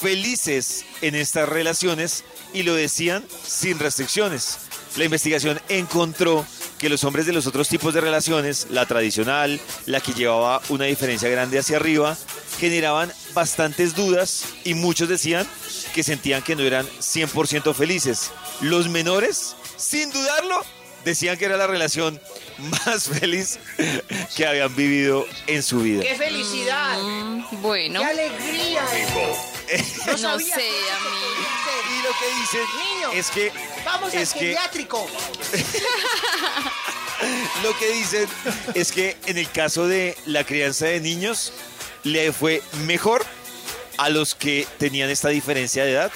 felices 0.00 0.84
en 1.00 1.14
estas 1.14 1.48
relaciones 1.48 2.24
y 2.52 2.62
lo 2.62 2.74
decían 2.74 3.24
sin 3.46 3.78
restricciones. 3.78 4.58
La 4.96 5.04
investigación 5.04 5.60
encontró 5.68 6.44
que 6.78 6.88
los 6.88 7.04
hombres 7.04 7.26
de 7.26 7.32
los 7.32 7.46
otros 7.46 7.68
tipos 7.68 7.94
de 7.94 8.00
relaciones, 8.00 8.66
la 8.70 8.86
tradicional, 8.86 9.60
la 9.86 10.00
que 10.00 10.14
llevaba 10.14 10.60
una 10.70 10.86
diferencia 10.86 11.28
grande 11.28 11.58
hacia 11.58 11.76
arriba, 11.76 12.16
generaban 12.58 13.12
bastantes 13.34 13.94
dudas 13.94 14.46
y 14.64 14.74
muchos 14.74 15.08
decían 15.08 15.46
que 15.94 16.02
sentían 16.02 16.42
que 16.42 16.56
no 16.56 16.62
eran 16.62 16.86
100% 16.86 17.74
felices. 17.74 18.30
Los 18.60 18.88
menores, 18.88 19.54
sin 19.76 20.10
dudarlo, 20.10 20.64
decían 21.04 21.36
que 21.36 21.46
era 21.46 21.56
la 21.56 21.66
relación 21.66 22.20
más 22.86 23.08
feliz 23.20 23.58
que 24.36 24.46
habían 24.46 24.74
vivido 24.74 25.26
en 25.46 25.62
su 25.62 25.80
vida. 25.80 26.02
¡Qué 26.02 26.14
felicidad! 26.14 26.98
mm, 27.00 27.62
bueno, 27.62 28.00
¡Qué 28.00 28.06
alegría! 28.06 28.82
no 28.82 28.88
sé, 28.88 30.14
a 30.14 30.18
sabía 30.18 30.56
mí. 30.58 30.62
Y 31.90 32.02
lo 32.02 32.10
que 32.18 32.26
dicen 32.40 32.66
Niño, 32.78 33.08
es 33.12 33.30
que 33.30 33.52
Vamos 33.84 34.12
al 34.12 34.18
es 34.20 34.32
que 34.32 34.40
geriátrico. 34.40 35.06
lo 37.62 37.78
que 37.78 37.92
dicen 37.92 38.28
es 38.74 38.92
que 38.92 39.16
en 39.26 39.38
el 39.38 39.50
caso 39.50 39.86
de 39.86 40.16
la 40.26 40.44
crianza 40.44 40.86
de 40.86 41.00
niños 41.00 41.52
le 42.04 42.32
fue 42.32 42.62
mejor 42.86 43.24
a 43.98 44.08
los 44.08 44.34
que 44.34 44.66
tenían 44.78 45.10
esta 45.10 45.28
diferencia 45.28 45.84
de 45.84 45.92
edad 45.92 46.10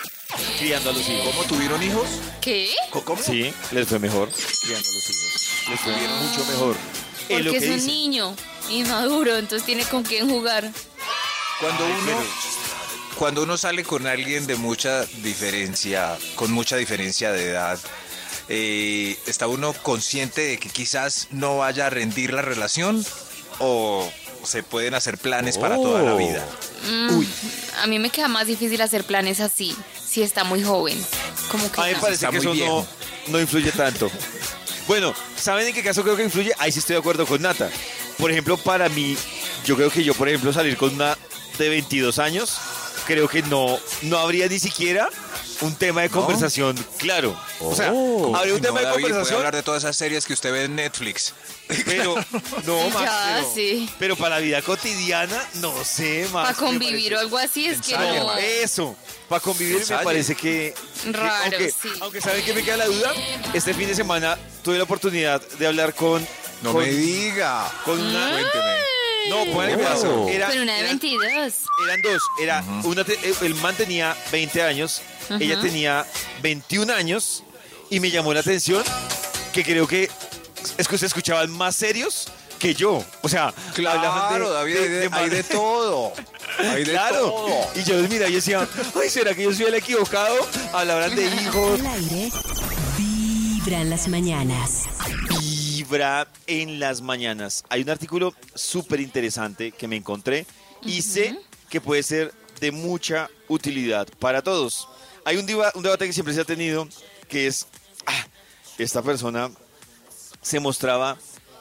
criando 0.58 0.90
a 0.90 0.92
los 0.92 1.08
hijos. 1.08 1.26
¿Cómo 1.34 1.44
tuvieron 1.44 1.82
hijos? 1.82 2.08
¿Qué? 2.40 2.70
¿Cómo? 3.04 3.20
Sí, 3.22 3.52
les 3.72 3.88
fue 3.88 3.98
mejor 3.98 4.30
criando 4.30 4.88
a 4.88 4.92
los 4.92 5.10
hijos. 5.10 5.68
Les 5.70 5.80
fue 5.80 5.94
bien 5.94 6.10
mucho 6.10 6.44
mejor. 6.46 6.76
Es 7.28 7.38
lo 7.44 7.50
Porque 7.52 7.58
que 7.58 7.64
es 7.64 7.70
un 7.70 7.74
dicen. 7.76 7.86
niño 7.86 8.36
inmaduro, 8.70 9.36
entonces 9.36 9.64
tiene 9.64 9.84
con 9.84 10.02
quién 10.02 10.28
jugar. 10.28 10.70
Cuando 11.60 11.86
uno, 11.86 12.22
cuando 13.16 13.42
uno 13.44 13.56
sale 13.56 13.84
con 13.84 14.06
alguien 14.06 14.46
de 14.46 14.56
mucha 14.56 15.04
diferencia, 15.22 16.18
con 16.34 16.50
mucha 16.52 16.76
diferencia 16.76 17.32
de 17.32 17.50
edad, 17.50 17.78
eh, 18.48 19.16
¿está 19.26 19.46
uno 19.46 19.72
consciente 19.72 20.42
de 20.42 20.58
que 20.58 20.68
quizás 20.68 21.28
no 21.30 21.58
vaya 21.58 21.86
a 21.86 21.90
rendir 21.90 22.32
la 22.34 22.42
relación? 22.42 23.04
¿O 23.60 24.10
se 24.46 24.62
pueden 24.62 24.94
hacer 24.94 25.18
planes 25.18 25.58
para 25.58 25.76
toda 25.76 26.02
la 26.02 26.14
vida? 26.14 26.44
Mm, 26.90 27.22
A 27.82 27.86
mí 27.86 27.98
me 27.98 28.10
queda 28.10 28.28
más 28.28 28.46
difícil 28.46 28.80
hacer 28.80 29.04
planes 29.04 29.40
así, 29.40 29.74
si 30.06 30.22
está 30.22 30.44
muy 30.44 30.62
joven. 30.62 30.98
Como 31.50 31.70
que 31.70 31.80
A 31.80 31.84
mí 31.84 31.90
me 31.90 31.94
no. 31.96 32.00
parece 32.00 32.26
que 32.28 32.36
eso 32.38 32.54
no, 32.54 32.86
no 33.28 33.40
influye 33.40 33.72
tanto. 33.72 34.10
Bueno, 34.86 35.14
¿saben 35.36 35.66
en 35.66 35.74
qué 35.74 35.82
caso 35.82 36.02
creo 36.02 36.16
que 36.16 36.24
influye? 36.24 36.52
Ahí 36.58 36.70
sí 36.70 36.78
estoy 36.78 36.94
de 36.94 37.00
acuerdo 37.00 37.26
con 37.26 37.40
Nata. 37.42 37.70
Por 38.18 38.30
ejemplo, 38.30 38.56
para 38.58 38.88
mí, 38.88 39.16
yo 39.64 39.76
creo 39.76 39.90
que 39.90 40.04
yo, 40.04 40.14
por 40.14 40.28
ejemplo, 40.28 40.52
salir 40.52 40.76
con 40.76 40.94
una 40.94 41.16
de 41.58 41.68
22 41.68 42.18
años, 42.18 42.58
creo 43.06 43.28
que 43.28 43.42
no, 43.42 43.78
no 44.02 44.18
habría 44.18 44.46
ni 44.48 44.58
siquiera 44.58 45.08
un 45.64 45.74
tema 45.74 46.02
de 46.02 46.10
conversación 46.10 46.76
claro. 46.98 47.38
O 47.60 47.74
sea, 47.74 47.88
habría 47.88 48.54
un 48.54 48.60
No, 48.60 48.66
tema 48.68 48.80
de 48.80 48.86
David, 48.86 49.00
puede 49.00 49.02
conversación, 49.14 49.36
hablar 49.38 49.54
de 49.54 49.62
todas 49.62 49.82
esas 49.84 49.96
series 49.96 50.24
que 50.26 50.32
usted 50.32 50.52
ve 50.52 50.64
en 50.64 50.76
Netflix. 50.76 51.32
pero 51.84 52.14
no 52.66 52.90
más. 52.90 53.02
Ya, 53.04 53.32
pero, 53.36 53.52
sí. 53.54 53.88
pero 53.98 54.16
para 54.16 54.36
la 54.36 54.40
vida 54.40 54.60
cotidiana, 54.62 55.42
no 55.54 55.72
sé 55.84 56.28
más. 56.32 56.46
Para 56.54 56.54
convivir 56.56 57.14
o 57.14 57.18
algo 57.20 57.38
así 57.38 57.66
es 57.66 57.80
que 57.80 57.92
Ensayo, 57.94 58.20
no. 58.20 58.26
ma. 58.26 58.40
Eso, 58.40 58.96
para 59.28 59.40
convivir 59.40 59.76
me 59.76 59.80
Ensayo. 59.80 60.04
parece 60.04 60.34
que... 60.34 60.74
que 61.04 61.12
Raro, 61.12 61.34
aunque, 61.44 61.70
sí. 61.70 61.88
aunque 62.00 62.20
saben 62.20 62.44
que 62.44 62.52
me 62.54 62.62
queda 62.62 62.76
la 62.78 62.86
duda, 62.86 63.12
este 63.54 63.72
fin 63.74 63.88
de 63.88 63.94
semana 63.94 64.38
tuve 64.62 64.76
la 64.78 64.84
oportunidad 64.84 65.40
de 65.58 65.66
hablar 65.66 65.94
con 65.94 66.26
No 66.62 66.72
Con- 66.72 66.82
me 66.84 66.90
diga. 66.90 67.70
con 67.84 68.00
una... 68.00 68.30
Cuénteme. 68.30 68.74
No, 69.30 69.46
póngale 69.46 69.70
¿Qué 69.70 69.76
cuidado. 69.78 69.94
pasó? 69.94 70.28
Era, 70.28 70.48
Con 70.48 70.58
una 70.58 70.72
de 70.74 70.80
era- 70.80 70.88
22. 70.90 71.22
eran 71.86 72.02
dos. 72.02 72.22
Era 72.42 72.64
una 72.84 73.04
te- 73.04 73.14
eh, 73.26 73.34
el 73.40 73.54
man 73.54 73.74
tenía 73.74 74.14
20 74.30 74.62
años, 74.62 75.00
ella 75.40 75.60
tenía 75.60 76.06
21 76.42 76.92
años 76.92 77.42
y 77.90 78.00
me 78.00 78.10
llamó 78.10 78.32
la 78.34 78.40
atención 78.40 78.82
que 79.52 79.62
creo 79.64 79.86
que 79.86 80.04
es 80.78 80.88
que 80.88 80.94
ustedes 80.94 81.10
escuchaban 81.10 81.50
más 81.50 81.76
serios 81.76 82.28
que 82.58 82.74
yo. 82.74 83.04
O 83.22 83.28
sea, 83.28 83.48
hablaban 83.76 84.28
Claro, 84.28 84.50
David, 84.50 84.74
de, 84.76 85.08
man- 85.10 85.24
hay 85.24 85.30
de 85.30 85.42
todo. 85.44 86.12
Hay 86.58 86.84
de 86.84 86.92
claro. 86.92 87.18
todo. 87.30 87.48
Y 87.74 87.82
yo 87.84 88.00
los 88.00 88.08
miraba 88.08 88.30
y 88.30 88.34
decía, 88.34 88.66
ay, 89.00 89.08
¿será 89.10 89.34
que 89.34 89.42
yo 89.42 89.52
soy 89.52 89.66
el 89.66 89.74
equivocado? 89.74 90.34
Hablaban 90.72 91.14
de 91.14 91.26
hijos. 91.26 91.80
Al 91.80 91.86
aire, 91.86 92.30
vibra 92.96 93.80
en 93.80 93.90
las 93.90 94.08
mañanas. 94.08 94.84
Vibra 95.40 96.28
en 96.46 96.78
las 96.80 97.00
mañanas. 97.00 97.64
Hay 97.68 97.82
un 97.82 97.90
artículo 97.90 98.34
súper 98.54 99.00
interesante 99.00 99.72
que 99.72 99.86
me 99.88 99.96
encontré 99.96 100.46
y 100.82 101.02
sé 101.02 101.38
que 101.68 101.80
puede 101.80 102.02
ser 102.02 102.32
de 102.60 102.70
mucha 102.72 103.28
utilidad 103.48 104.06
para 104.18 104.42
todos. 104.42 104.88
Hay 105.24 105.36
un, 105.36 105.46
diva- 105.46 105.72
un 105.74 105.82
debate 105.82 106.06
que 106.06 106.12
siempre 106.12 106.34
se 106.34 106.40
ha 106.40 106.44
tenido 106.44 106.88
que 107.28 107.46
es, 107.46 107.66
ah, 108.06 108.26
esta 108.78 109.02
persona 109.02 109.50
se 110.42 110.60
mostraba 110.60 111.16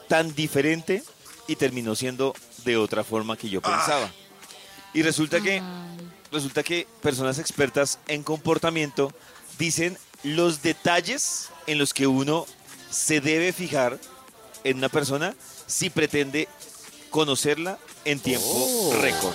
tan 0.08 0.34
diferente 0.34 1.02
y 1.46 1.56
terminó 1.56 1.94
siendo 1.94 2.34
de 2.64 2.76
otra 2.76 3.04
forma 3.04 3.36
que 3.36 3.48
yo 3.48 3.60
pensaba. 3.62 4.10
Y 4.92 5.02
resulta 5.02 5.40
que, 5.40 5.62
resulta 6.30 6.62
que 6.62 6.86
personas 7.02 7.38
expertas 7.38 7.98
en 8.06 8.22
comportamiento 8.22 9.12
dicen 9.58 9.98
los 10.22 10.62
detalles 10.62 11.48
en 11.66 11.78
los 11.78 11.92
que 11.94 12.06
uno 12.06 12.46
se 12.90 13.20
debe 13.20 13.52
fijar 13.52 13.98
en 14.62 14.78
una 14.78 14.88
persona 14.88 15.34
si 15.66 15.90
pretende 15.90 16.48
conocerla 17.10 17.78
en 18.04 18.20
tiempo 18.20 18.92
récord. 19.00 19.34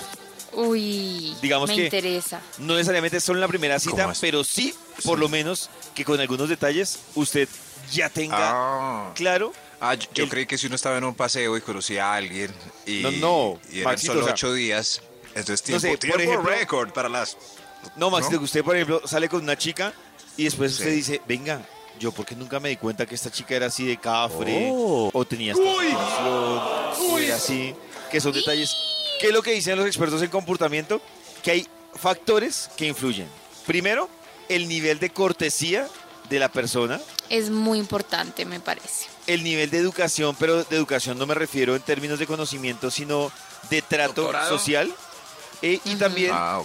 Uy, 0.52 1.34
Digamos 1.40 1.68
me 1.70 1.76
que- 1.76 1.84
interesa. 1.84 2.40
No 2.58 2.74
necesariamente 2.74 3.20
son 3.20 3.40
la 3.40 3.48
primera 3.48 3.78
cita, 3.78 4.12
pero 4.20 4.42
sí, 4.44 4.74
por 5.04 5.18
lo 5.18 5.28
menos, 5.28 5.70
que 5.94 6.04
con 6.04 6.18
algunos 6.20 6.48
detalles 6.48 6.98
usted 7.14 7.48
ya 7.92 8.08
tenga 8.08 8.36
Ah. 8.38 9.12
claro. 9.14 9.52
Ah, 9.80 9.94
yo, 9.94 10.06
yo 10.12 10.24
El- 10.24 10.30
creí 10.30 10.46
que 10.46 10.58
si 10.58 10.66
uno 10.66 10.76
estaba 10.76 10.98
en 10.98 11.04
un 11.04 11.14
paseo 11.14 11.56
y 11.56 11.60
conocía 11.62 12.12
a 12.12 12.16
alguien 12.16 12.52
y, 12.84 13.00
No, 13.02 13.10
no, 13.12 13.60
y 13.72 13.78
eran 13.80 13.92
Maxito, 13.92 14.12
solo 14.12 14.24
o 14.24 14.26
sea, 14.26 14.34
ocho 14.34 14.52
días, 14.52 15.00
entonces 15.34 15.60
no 15.62 15.64
tiempo, 15.66 15.80
sé, 15.80 15.88
por 15.88 15.98
tiempo 15.98 16.18
ejemplo- 16.20 16.50
récord 16.50 16.90
para 16.92 17.08
las... 17.08 17.36
No, 17.96 18.10
Maxito, 18.10 18.32
¿No? 18.34 18.38
que 18.40 18.44
usted, 18.44 18.62
por 18.64 18.76
ejemplo, 18.76 19.00
sale 19.06 19.28
con 19.28 19.42
una 19.42 19.56
chica 19.56 19.94
y 20.36 20.44
después 20.44 20.72
Sí. 20.76 20.82
usted 20.82 20.94
dice, 20.94 21.20
venga, 21.26 21.62
yo 21.98 22.12
porque 22.12 22.34
nunca 22.34 22.60
me 22.60 22.68
di 22.68 22.76
cuenta 22.76 23.06
que 23.06 23.14
esta 23.14 23.30
chica 23.30 23.54
era 23.54 23.66
así 23.66 23.86
de 23.86 23.96
cafre 23.96 24.68
Oh. 24.70 25.10
o 25.14 25.24
tenía 25.24 25.52
esta 25.52 25.64
situación, 25.64 25.96
o 25.96 27.18
era 27.18 27.36
así, 27.36 27.74
que 28.10 28.20
son 28.20 28.32
detalles. 28.32 28.74
¿Qué 29.20 29.26
es 29.28 29.32
lo 29.32 29.42
que 29.42 29.52
dicen 29.52 29.76
los 29.76 29.86
expertos 29.86 30.22
en 30.22 30.30
comportamiento? 30.30 31.00
Que 31.42 31.50
hay 31.52 31.68
factores 31.94 32.70
que 32.76 32.86
influyen. 32.86 33.28
Primero, 33.66 34.08
el 34.48 34.66
nivel 34.68 34.98
de 34.98 35.10
cortesía 35.10 35.86
de 36.28 36.38
la 36.38 36.48
persona, 36.50 37.00
Es 37.28 37.50
muy 37.50 37.78
importante, 37.78 38.44
me 38.44 38.60
parece. 38.60 39.06
el 39.26 39.42
nivel 39.44 39.68
de 39.70 39.78
educación, 39.78 40.34
pero 40.38 40.64
de 40.64 40.76
educación 40.76 41.18
no 41.18 41.26
me 41.26 41.34
refiero 41.34 41.74
en 41.76 41.82
términos 41.82 42.18
de 42.18 42.26
conocimiento, 42.26 42.90
sino 42.90 43.30
de 43.68 43.82
trato 43.82 44.22
¿Doctorado? 44.22 44.48
social. 44.58 44.92
Eh, 45.62 45.78
y 45.84 45.96
también 45.96 46.30
Ah, 46.32 46.62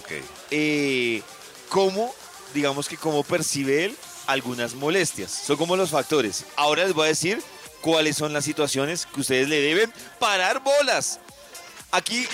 eh, 0.50 1.22
cómo, 1.68 2.14
digamos 2.54 2.88
que 2.88 2.96
cómo 2.96 3.22
percibe 3.22 3.84
él 3.84 3.96
algunas 4.26 4.74
molestias. 4.74 5.30
Son 5.30 5.56
como 5.56 5.76
los 5.76 5.90
factores. 5.90 6.44
Ahora 6.56 6.84
les 6.84 6.94
voy 6.94 7.04
a 7.06 7.08
decir 7.08 7.42
cuáles 7.80 8.16
son 8.16 8.32
las 8.32 8.44
situaciones 8.44 9.06
que 9.06 9.20
ustedes 9.20 9.48
le 9.48 9.60
deben 9.60 9.92
parar 10.18 10.62
bolas. 10.62 11.20
Aquí 11.96 12.26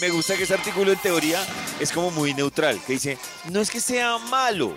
me- 0.00 0.10
gusta 0.10 0.36
que 0.36 0.42
este 0.42 0.54
artículo 0.54 0.90
en 0.92 0.98
teoría 0.98 1.46
es 1.78 1.92
como 1.92 2.10
muy 2.10 2.34
neutral, 2.34 2.80
que 2.84 2.94
dice, 2.94 3.16
no 3.48 3.60
es 3.60 3.70
que 3.70 3.80
sea 3.80 4.18
malo, 4.18 4.74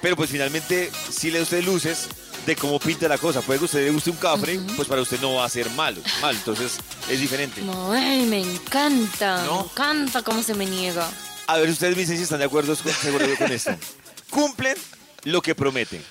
pero 0.00 0.14
pues 0.14 0.30
finalmente 0.30 0.92
sí 1.10 1.30
le 1.32 1.38
da 1.38 1.42
usted 1.42 1.64
luces 1.64 2.06
de 2.46 2.54
cómo 2.54 2.78
pinta 2.78 3.08
la 3.08 3.18
cosa. 3.18 3.40
Puede 3.40 3.58
que 3.58 3.64
usted 3.64 3.84
le 3.84 3.90
guste 3.90 4.10
un 4.10 4.16
cafre, 4.16 4.60
pues 4.76 4.86
para 4.86 5.02
usted 5.02 5.18
no 5.20 5.34
va 5.34 5.44
a 5.44 5.48
ser 5.48 5.68
malo, 5.70 6.00
mal, 6.22 6.36
entonces 6.36 6.74
es 7.08 7.18
diferente. 7.18 7.62
Ay, 7.90 8.26
me 8.26 8.40
encanta. 8.42 9.42
¿No? 9.44 9.62
Me 9.62 9.64
encanta 9.70 10.22
cómo 10.22 10.40
se 10.42 10.54
me 10.54 10.66
niega. 10.66 11.10
A 11.48 11.56
ver, 11.58 11.68
ustedes 11.68 11.96
me 11.96 12.02
dicen 12.02 12.16
si 12.16 12.22
están 12.22 12.38
de 12.38 12.44
acuerdo 12.44 12.76
con, 12.76 12.92
con 13.36 13.50
esto. 13.52 13.74
Cumplen 14.30 14.76
lo 15.24 15.42
que 15.42 15.54
prometen. 15.56 16.04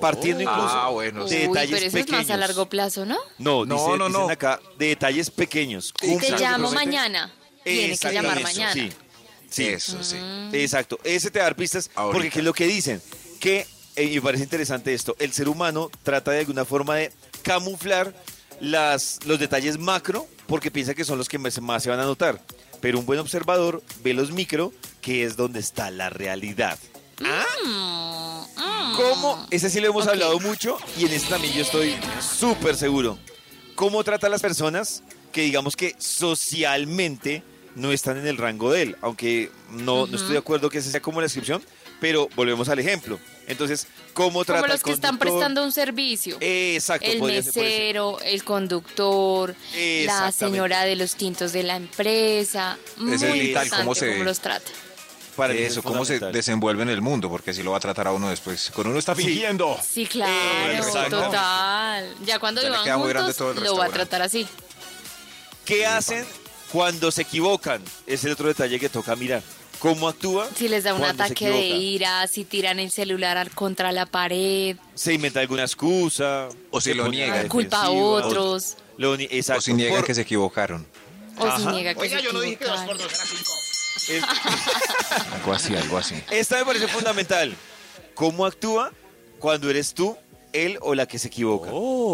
Partiendo 0.00 0.42
incluso 0.42 0.68
Ah, 0.68 0.90
bueno, 0.90 1.24
de 1.24 1.30
sí. 1.30 1.36
Uy, 1.36 1.48
detalles 1.48 1.70
pero 1.70 1.86
eso 1.86 1.96
pequeños. 1.96 2.20
es 2.22 2.28
más 2.28 2.34
a 2.34 2.36
largo 2.36 2.68
plazo, 2.68 3.06
¿no? 3.06 3.16
No, 3.38 3.64
No, 3.64 3.74
dice- 3.76 3.98
no, 3.98 4.08
no. 4.08 4.18
dicen 4.20 4.30
acá 4.32 4.60
de 4.78 4.86
detalles 4.88 5.30
pequeños. 5.30 5.92
Te 6.00 6.30
llamo 6.38 6.70
mañana. 6.72 7.32
Tiene 7.62 7.96
que 7.96 8.12
llamar 8.12 8.42
mañana. 8.42 8.72
Sí, 8.72 8.90
sí. 9.48 9.66
Eso, 9.68 10.02
sí. 10.02 10.16
Exacto. 10.52 10.98
Ese 11.04 11.30
te 11.30 11.38
da 11.38 11.52
pistas 11.54 11.90
Ahorita. 11.94 12.12
porque 12.12 12.30
¿qué 12.30 12.38
es 12.40 12.44
lo 12.44 12.52
que 12.52 12.66
dicen? 12.66 13.00
Que, 13.40 13.66
eh, 13.96 14.04
y 14.04 14.16
me 14.16 14.22
parece 14.22 14.44
interesante 14.44 14.92
esto, 14.92 15.16
el 15.18 15.32
ser 15.32 15.48
humano 15.48 15.90
trata 16.02 16.32
de 16.32 16.40
alguna 16.40 16.64
forma 16.64 16.96
de 16.96 17.12
camuflar 17.42 18.12
las, 18.60 19.18
los 19.26 19.38
detalles 19.38 19.78
macro 19.78 20.26
porque 20.46 20.70
piensa 20.70 20.94
que 20.94 21.04
son 21.04 21.18
los 21.18 21.28
que 21.28 21.38
más, 21.38 21.60
más 21.60 21.82
se 21.82 21.90
van 21.90 22.00
a 22.00 22.04
notar. 22.04 22.40
Pero 22.80 22.98
un 22.98 23.06
buen 23.06 23.18
observador 23.20 23.82
ve 24.02 24.12
los 24.12 24.30
micro, 24.32 24.72
que 25.00 25.24
es 25.24 25.36
donde 25.36 25.60
está 25.60 25.90
la 25.90 26.10
realidad. 26.10 26.78
¿Ah? 27.22 28.46
¿Cómo? 28.96 29.46
Ese 29.50 29.70
sí 29.70 29.80
lo 29.80 29.88
hemos 29.88 30.06
hablado 30.06 30.38
mucho 30.40 30.78
y 30.98 31.06
en 31.06 31.12
este 31.12 31.28
también 31.28 31.54
yo 31.54 31.62
estoy 31.62 31.96
súper 32.20 32.76
seguro. 32.76 33.18
¿Cómo 33.74 34.02
trata 34.04 34.28
a 34.28 34.30
las 34.30 34.40
personas 34.42 35.02
que 35.32 35.42
digamos 35.42 35.74
que 35.76 35.94
socialmente 35.98 37.42
no 37.74 37.90
están 37.92 38.18
en 38.18 38.26
el 38.26 38.36
rango 38.36 38.70
de 38.72 38.82
él? 38.82 38.96
Aunque 39.02 39.50
no, 39.70 40.06
no 40.06 40.16
estoy 40.16 40.32
de 40.32 40.38
acuerdo 40.38 40.70
que 40.70 40.78
esa 40.78 40.90
sea 40.90 41.00
como 41.02 41.20
la 41.20 41.24
descripción, 41.24 41.62
pero 42.00 42.28
volvemos 42.36 42.68
al 42.68 42.78
ejemplo. 42.78 43.18
Entonces, 43.46 43.86
¿cómo 44.12 44.44
trata 44.44 44.62
Como 44.62 44.72
los 44.72 44.82
que 44.82 44.92
están 44.92 45.18
prestando 45.18 45.64
un 45.64 45.72
servicio. 45.72 46.38
Exacto, 46.40 47.06
el 47.10 47.20
mesero, 47.20 48.20
el 48.20 48.44
conductor, 48.44 49.54
la 50.04 50.30
señora 50.32 50.84
de 50.84 50.96
los 50.96 51.16
tintos 51.16 51.52
de 51.52 51.62
la 51.64 51.76
empresa. 51.76 52.78
Muy 52.96 53.16
vital, 53.40 53.68
cómo 53.70 53.94
se- 53.94 54.12
cómo 54.12 54.24
los 54.24 54.38
trata. 54.40 54.70
Para 55.36 55.52
mí 55.54 55.60
Eso, 55.60 55.80
es 55.80 55.84
cómo 55.86 56.04
se 56.04 56.18
desenvuelve 56.20 56.82
en 56.84 56.90
el 56.90 57.02
mundo, 57.02 57.28
porque 57.28 57.52
si 57.52 57.62
lo 57.62 57.72
va 57.72 57.78
a 57.78 57.80
tratar 57.80 58.06
a 58.06 58.12
uno 58.12 58.30
después. 58.30 58.70
Con 58.70 58.86
uno 58.86 58.98
está 58.98 59.14
fingiendo. 59.14 59.76
Sí, 59.86 60.06
claro, 60.06 60.84
total. 61.10 62.14
Ya 62.24 62.38
cuando 62.38 62.62
Ya 62.62 62.68
vivan 62.96 63.00
juntos, 63.16 63.36
todo 63.36 63.54
lo 63.54 63.76
va 63.76 63.86
a 63.86 63.88
tratar 63.90 64.22
así. 64.22 64.46
¿Qué 65.64 65.86
hacen 65.86 66.24
cuando 66.72 67.10
se 67.10 67.22
equivocan? 67.22 67.82
Es 68.06 68.24
el 68.24 68.32
otro 68.32 68.48
detalle 68.48 68.78
que 68.78 68.88
toca 68.88 69.16
mirar. 69.16 69.42
¿Cómo 69.80 70.08
actúa? 70.08 70.48
Si 70.56 70.68
les 70.68 70.84
da 70.84 70.94
un 70.94 71.04
ataque 71.04 71.50
de 71.50 71.66
ira, 71.68 72.26
si 72.28 72.44
tiran 72.44 72.78
el 72.78 72.90
celular 72.90 73.50
contra 73.50 73.92
la 73.92 74.06
pared, 74.06 74.76
Se 74.94 75.12
inventa 75.12 75.40
alguna 75.40 75.62
excusa. 75.62 76.48
O 76.70 76.80
si 76.80 76.90
se 76.90 76.94
lo 76.94 77.08
niega. 77.08 77.46
culpa 77.48 77.82
a 77.82 77.90
otros, 77.90 78.76
lo. 78.96 79.12
O 79.12 79.60
si 79.60 79.74
niegan 79.74 79.96
Por- 79.98 80.06
que 80.06 80.14
se 80.14 80.22
equivocaron. 80.22 80.86
o 81.38 81.58
si 81.58 81.66
niega 81.66 81.92
que 81.94 82.00
Oiga, 82.00 82.18
se 82.18 82.24
yo 82.24 82.32
no 82.32 82.40
dije 82.40 82.56
que 82.56 82.64
dos 82.64 82.80
por 82.82 82.94
equivocaron. 82.94 83.08
dos 83.08 83.18
era 83.18 83.26
cinco. 83.36 83.52
Es- 84.08 84.24
Algo 85.34 85.52
así, 85.52 85.76
algo 85.76 85.98
así. 85.98 86.14
Esta 86.30 86.56
me 86.58 86.64
parece 86.64 86.88
fundamental. 86.88 87.54
¿Cómo 88.14 88.46
actúa 88.46 88.92
cuando 89.38 89.68
eres 89.70 89.94
tú, 89.94 90.16
él 90.52 90.78
o 90.80 90.94
la 90.94 91.06
que 91.06 91.18
se 91.18 91.28
equivoca? 91.28 91.70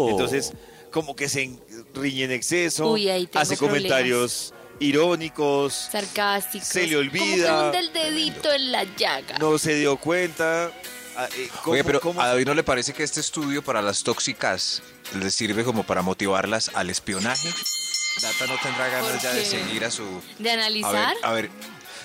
Entonces, 0.09 0.53
como 0.91 1.15
que 1.15 1.29
se 1.29 1.57
riñe 1.93 2.23
en 2.25 2.31
exceso, 2.31 2.91
Uy, 2.91 3.09
hace 3.09 3.27
problemas. 3.29 3.59
comentarios 3.59 4.53
irónicos, 4.79 5.89
Sarcásticos. 5.91 6.67
Se 6.67 6.87
le 6.87 6.97
olvida. 6.97 7.49
Como 7.49 7.71
que 7.71 7.77
hunde 7.77 7.79
el 7.79 7.93
dedito 7.93 8.51
en 8.51 8.71
la 8.71 8.83
llaga. 8.83 9.37
no 9.39 9.57
se 9.57 9.75
dio 9.75 9.97
cuenta. 9.97 10.71
ah, 11.15 11.27
eh, 11.37 11.49
¿cómo- 11.63 11.73
Oye, 11.73 11.83
pero 11.83 12.01
cómo- 12.01 12.21
a 12.21 12.27
David 12.27 12.45
no 12.47 12.53
le 12.53 12.63
parece 12.63 12.93
que 12.93 13.03
este 13.03 13.19
estudio 13.19 13.63
para 13.63 13.81
las 13.81 14.03
tóxicas 14.03 14.81
les 15.19 15.33
sirve 15.35 15.63
como 15.63 15.83
para 15.83 16.01
motivarlas 16.01 16.71
al 16.73 16.89
espionaje. 16.89 17.49
Data 18.21 18.45
no 18.47 18.55
tendrá 18.61 18.87
ganas 18.89 19.11
¿Por 19.11 19.21
ya 19.21 19.33
de 19.33 19.45
seguir 19.45 19.85
a 19.85 19.89
su... 19.91 20.03
De 20.37 20.51
A 20.51 20.55
ver, 20.55 20.59
analizar. 20.59 21.15
a 21.23 21.31
ver. 21.31 21.49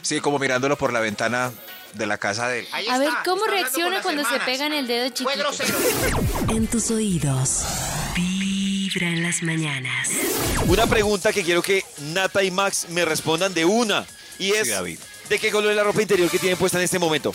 Sí, 0.07 0.21
como 0.21 0.39
mirándolo 0.39 0.79
por 0.79 0.93
la 0.93 1.01
ventana 1.01 1.51
de 1.95 2.07
la 2.07 2.17
casa 2.17 2.47
de 2.49 2.61
él. 2.61 2.69
Ahí 2.71 2.87
A 2.89 2.97
ver 2.99 3.11
cómo 3.25 3.45
reacciona 3.47 4.03
cuando 4.03 4.23
se 4.23 4.29
hermanas. 4.37 4.47
pegan 4.47 4.73
el 4.73 4.87
dedo 4.87 5.09
chiquito. 5.09 5.51
En 6.51 6.69
tus 6.69 6.93
oídos, 6.93 7.65
vibra 8.15 9.09
en 9.09 9.25
las 9.25 9.43
mañanas. 9.43 10.09
Una 10.69 10.87
pregunta 10.87 11.33
que 11.33 11.43
quiero 11.43 11.61
que 11.61 11.85
Nata 12.13 12.45
y 12.45 12.53
Max 12.53 12.87
me 12.91 13.05
respondan 13.05 13.53
de 13.53 13.65
una. 13.65 14.07
Y 14.39 14.53
es, 14.53 14.69
Sí, 14.69 14.71
David. 14.71 14.99
¿de 15.29 15.39
qué 15.41 15.51
color 15.51 15.71
es 15.73 15.77
la 15.77 15.83
ropa 15.83 16.01
interior 16.03 16.31
que 16.31 16.39
tienen 16.39 16.57
puesta 16.57 16.79
en 16.79 16.85
este 16.85 17.01
momento? 17.01 17.35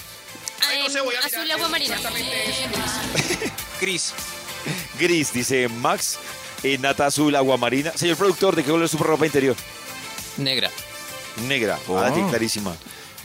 Em, 0.72 0.82
no 0.84 0.90
sé, 0.90 1.02
voy 1.02 1.16
a 1.16 1.20
azul 1.20 1.52
agua 1.52 1.68
marina. 1.68 1.98
Cris. 3.82 4.14
Gris, 5.00 5.34
dice 5.34 5.68
Max. 5.68 6.18
Eh, 6.64 6.78
Nata 6.78 7.08
azul, 7.08 7.36
agua 7.36 7.58
marina. 7.58 7.92
Señor 7.98 8.16
productor, 8.16 8.56
¿de 8.56 8.64
qué 8.64 8.70
color 8.72 8.86
es 8.86 8.92
su 8.92 8.98
ropa 8.98 9.26
interior? 9.26 9.58
Negra. 10.38 10.72
Negra. 11.48 11.80
Oh. 11.88 11.98
Ah, 11.98 12.12
sí, 12.13 12.22
clarísima. 12.30 12.76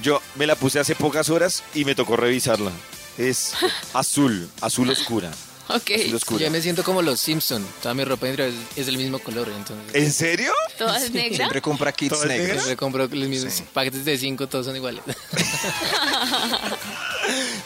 Yo 0.03 0.21
me 0.35 0.47
la 0.47 0.55
puse 0.57 0.79
hace 0.79 0.95
pocas 0.95 1.29
horas 1.31 1.63
y 1.75 1.85
me 1.85 1.95
tocó 1.95 2.17
revisarla. 2.17 2.71
Es 3.19 3.53
azul, 3.95 4.49
azul 4.61 4.91
oscura. 4.91 5.31
Ok. 5.69 5.91
Yo 6.39 6.51
me 6.51 6.61
siento 6.63 6.85
como 6.85 7.03
los 7.03 7.19
Simpson. 7.19 7.67
Toda 7.83 7.93
mi 7.95 8.05
ropa 8.05 8.29
interior 8.29 8.51
es, 8.55 8.79
es 8.79 8.87
del 8.87 8.99
mismo 8.99 9.19
color, 9.19 9.49
entonces. 9.49 9.95
¿En 9.95 10.13
serio? 10.13 10.53
¿Toda 10.79 10.97
es 11.03 11.11
negra? 11.11 11.37
Siempre 11.39 11.61
compra 11.61 11.91
kits 11.93 12.13
¿Todo 12.15 12.23
es 12.23 12.29
negros. 12.29 12.47
negro? 12.47 12.61
Siempre 12.63 12.77
compro 12.77 13.07
los 13.09 13.29
mismos 13.29 13.53
Sí. 13.53 13.65
paquetes 13.73 14.05
de 14.05 14.17
cinco, 14.17 14.47
todos 14.47 14.67
son 14.67 14.77
iguales. 14.77 15.03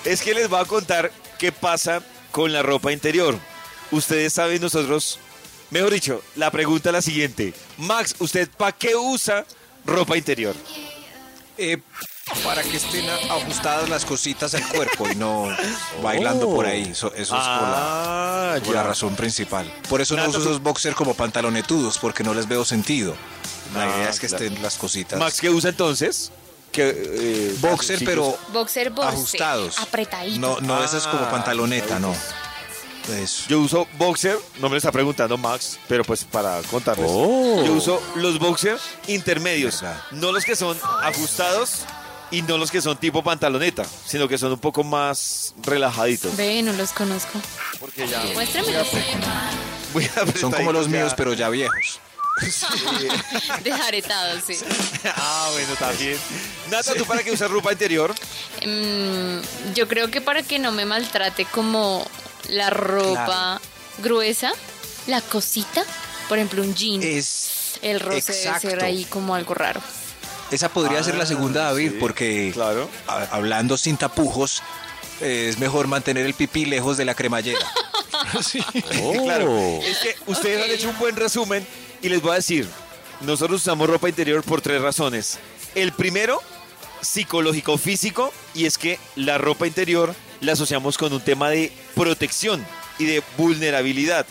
Es 0.04 0.22
que 0.22 0.34
les 0.34 0.48
voy 0.48 0.60
a 0.60 0.64
contar 0.64 1.12
qué 1.38 1.52
pasa 1.52 2.02
con 2.30 2.52
la 2.52 2.62
ropa 2.62 2.92
interior. 2.92 3.38
Ustedes 3.90 4.32
saben, 4.32 4.60
nosotros, 4.62 5.18
mejor 5.70 5.92
dicho, 5.92 6.22
la 6.36 6.50
pregunta 6.50 6.88
es 6.88 6.92
la 6.94 7.02
siguiente. 7.02 7.52
Max, 7.76 8.14
¿usted 8.18 8.48
para 8.56 8.72
qué 8.72 8.96
usa 8.96 9.44
ropa 9.84 10.16
interior? 10.16 10.54
Eh, 11.58 11.78
para 12.44 12.62
que 12.62 12.76
estén 12.76 13.08
ajustadas 13.30 13.88
las 13.88 14.04
cositas 14.04 14.54
al 14.54 14.66
cuerpo 14.68 15.08
y 15.10 15.14
no 15.16 15.48
bailando 16.02 16.48
por 16.48 16.64
ahí. 16.66 16.82
Eso, 16.90 17.08
eso 17.14 17.20
es 17.20 17.28
por 17.28 17.38
la, 17.40 18.54
Ah, 18.54 18.56
por 18.64 18.74
la 18.74 18.82
ya. 18.82 18.88
razón 18.88 19.16
principal. 19.16 19.70
Por 19.88 20.00
eso 20.00 20.16
no 20.16 20.28
uso 20.28 20.38
esos 20.38 20.62
boxers 20.62 20.94
como 20.96 21.14
pantalonetudos, 21.14 21.98
porque 21.98 22.22
no 22.24 22.32
les 22.34 22.46
veo 22.48 22.64
sentido. 22.64 23.14
La 23.74 23.82
Ah, 23.84 23.96
idea 23.96 24.10
es 24.10 24.20
que 24.20 24.28
claro. 24.28 24.44
estén 24.44 24.62
las 24.62 24.76
cositas. 24.76 25.18
Max, 25.18 25.40
¿qué 25.40 25.50
usa 25.50 25.70
entonces? 25.70 26.32
Que, 26.72 26.88
eh, 26.94 27.56
Boxer, 27.60 28.00
pero 28.04 28.38
Boxer, 28.52 28.90
boxer. 28.90 29.12
ajustados. 29.14 29.78
Apretadito. 29.78 30.38
No, 30.38 30.60
no 30.60 30.82
esas 30.84 31.06
como 31.08 31.24
Ah, 31.24 31.30
pantaloneta, 31.30 31.98
no. 31.98 32.14
Eso. 33.08 33.44
Yo 33.48 33.60
uso 33.60 33.88
boxer, 33.98 34.38
no 34.58 34.68
me 34.68 34.70
lo 34.70 34.76
está 34.76 34.92
preguntando 34.92 35.36
Max, 35.36 35.78
pero 35.88 36.04
pues 36.04 36.24
para 36.24 36.60
contarles. 36.70 37.06
Oh. 37.08 37.62
Yo 37.64 37.72
uso 37.72 38.02
los 38.16 38.38
boxer 38.38 38.78
intermedios, 39.06 39.80
Verdad. 39.80 40.02
no 40.12 40.32
los 40.32 40.44
que 40.44 40.54
son 40.54 40.78
ajustados 41.02 41.84
y 42.30 42.42
no 42.42 42.56
los 42.58 42.70
que 42.70 42.80
son 42.80 42.96
tipo 42.96 43.22
pantaloneta, 43.24 43.84
sino 44.06 44.28
que 44.28 44.38
son 44.38 44.52
un 44.52 44.58
poco 44.58 44.84
más 44.84 45.54
relajaditos. 45.62 46.36
Ve, 46.36 46.62
no 46.62 46.72
los 46.72 46.92
conozco. 46.92 47.40
Porque 47.80 48.06
ya 48.06 48.22
Muéstremelos. 48.34 48.88
Son 50.40 50.52
como 50.52 50.72
los 50.72 50.88
míos, 50.88 51.14
pero 51.16 51.32
ya 51.34 51.48
viejos. 51.48 52.00
Desaretados, 53.62 54.42
sí. 54.46 54.54
Ah, 55.04 55.48
bueno, 55.52 55.74
también. 55.78 56.16
Nata, 56.70 56.94
¿tú 56.94 57.04
para 57.04 57.22
qué 57.22 57.32
usas 57.32 57.50
ropa 57.50 57.72
interior? 57.72 58.14
Mm, 58.64 59.74
yo 59.74 59.88
creo 59.88 60.10
que 60.10 60.20
para 60.20 60.42
que 60.42 60.58
no 60.58 60.72
me 60.72 60.84
maltrate 60.84 61.44
como 61.46 62.06
la 62.48 62.70
ropa 62.70 63.60
gruesa, 63.98 64.52
la 65.06 65.20
cosita, 65.20 65.82
por 66.28 66.38
ejemplo 66.38 66.62
un 66.62 66.74
jean, 66.74 67.02
Es. 67.02 67.78
el 67.82 68.00
roce 68.00 68.32
debe 68.32 68.60
ser 68.60 68.82
ahí 68.84 69.04
como 69.04 69.34
algo 69.34 69.54
raro. 69.54 69.80
Esa 70.50 70.68
podría 70.68 71.02
ser 71.04 71.14
la 71.16 71.26
segunda, 71.26 71.64
David, 71.64 71.92
sí, 71.92 71.96
porque 72.00 72.50
claro. 72.52 72.88
a- 73.06 73.24
hablando 73.30 73.76
sin 73.76 73.96
tapujos, 73.96 74.62
eh, 75.20 75.46
es 75.48 75.58
mejor 75.58 75.86
mantener 75.86 76.26
el 76.26 76.34
pipí 76.34 76.64
lejos 76.64 76.96
de 76.96 77.04
la 77.04 77.14
cremallera. 77.14 77.60
Claro. 79.24 79.80
Es 79.82 79.98
que 79.98 80.16
ustedes 80.26 80.64
han 80.64 80.70
hecho 80.70 80.88
un 80.88 80.98
buen 80.98 81.16
resumen 81.16 81.66
y 82.02 82.08
les 82.08 82.20
voy 82.20 82.32
a 82.32 82.34
decir, 82.36 82.68
nosotros 83.20 83.60
usamos 83.62 83.88
ropa 83.88 84.08
interior 84.08 84.42
por 84.42 84.60
tres 84.60 84.80
razones. 84.82 85.38
El 85.74 85.92
primero, 85.92 86.42
psicológico 87.02 87.78
físico, 87.78 88.32
y 88.54 88.66
es 88.66 88.78
que 88.78 88.98
la 89.16 89.38
ropa 89.38 89.66
interior 89.66 90.14
la 90.40 90.52
asociamos 90.52 90.96
con 90.98 91.12
un 91.12 91.20
tema 91.20 91.50
de 91.50 91.72
protección 91.94 92.64
y 92.98 93.04
de 93.04 93.22
vulnerabilidad. 93.36 94.26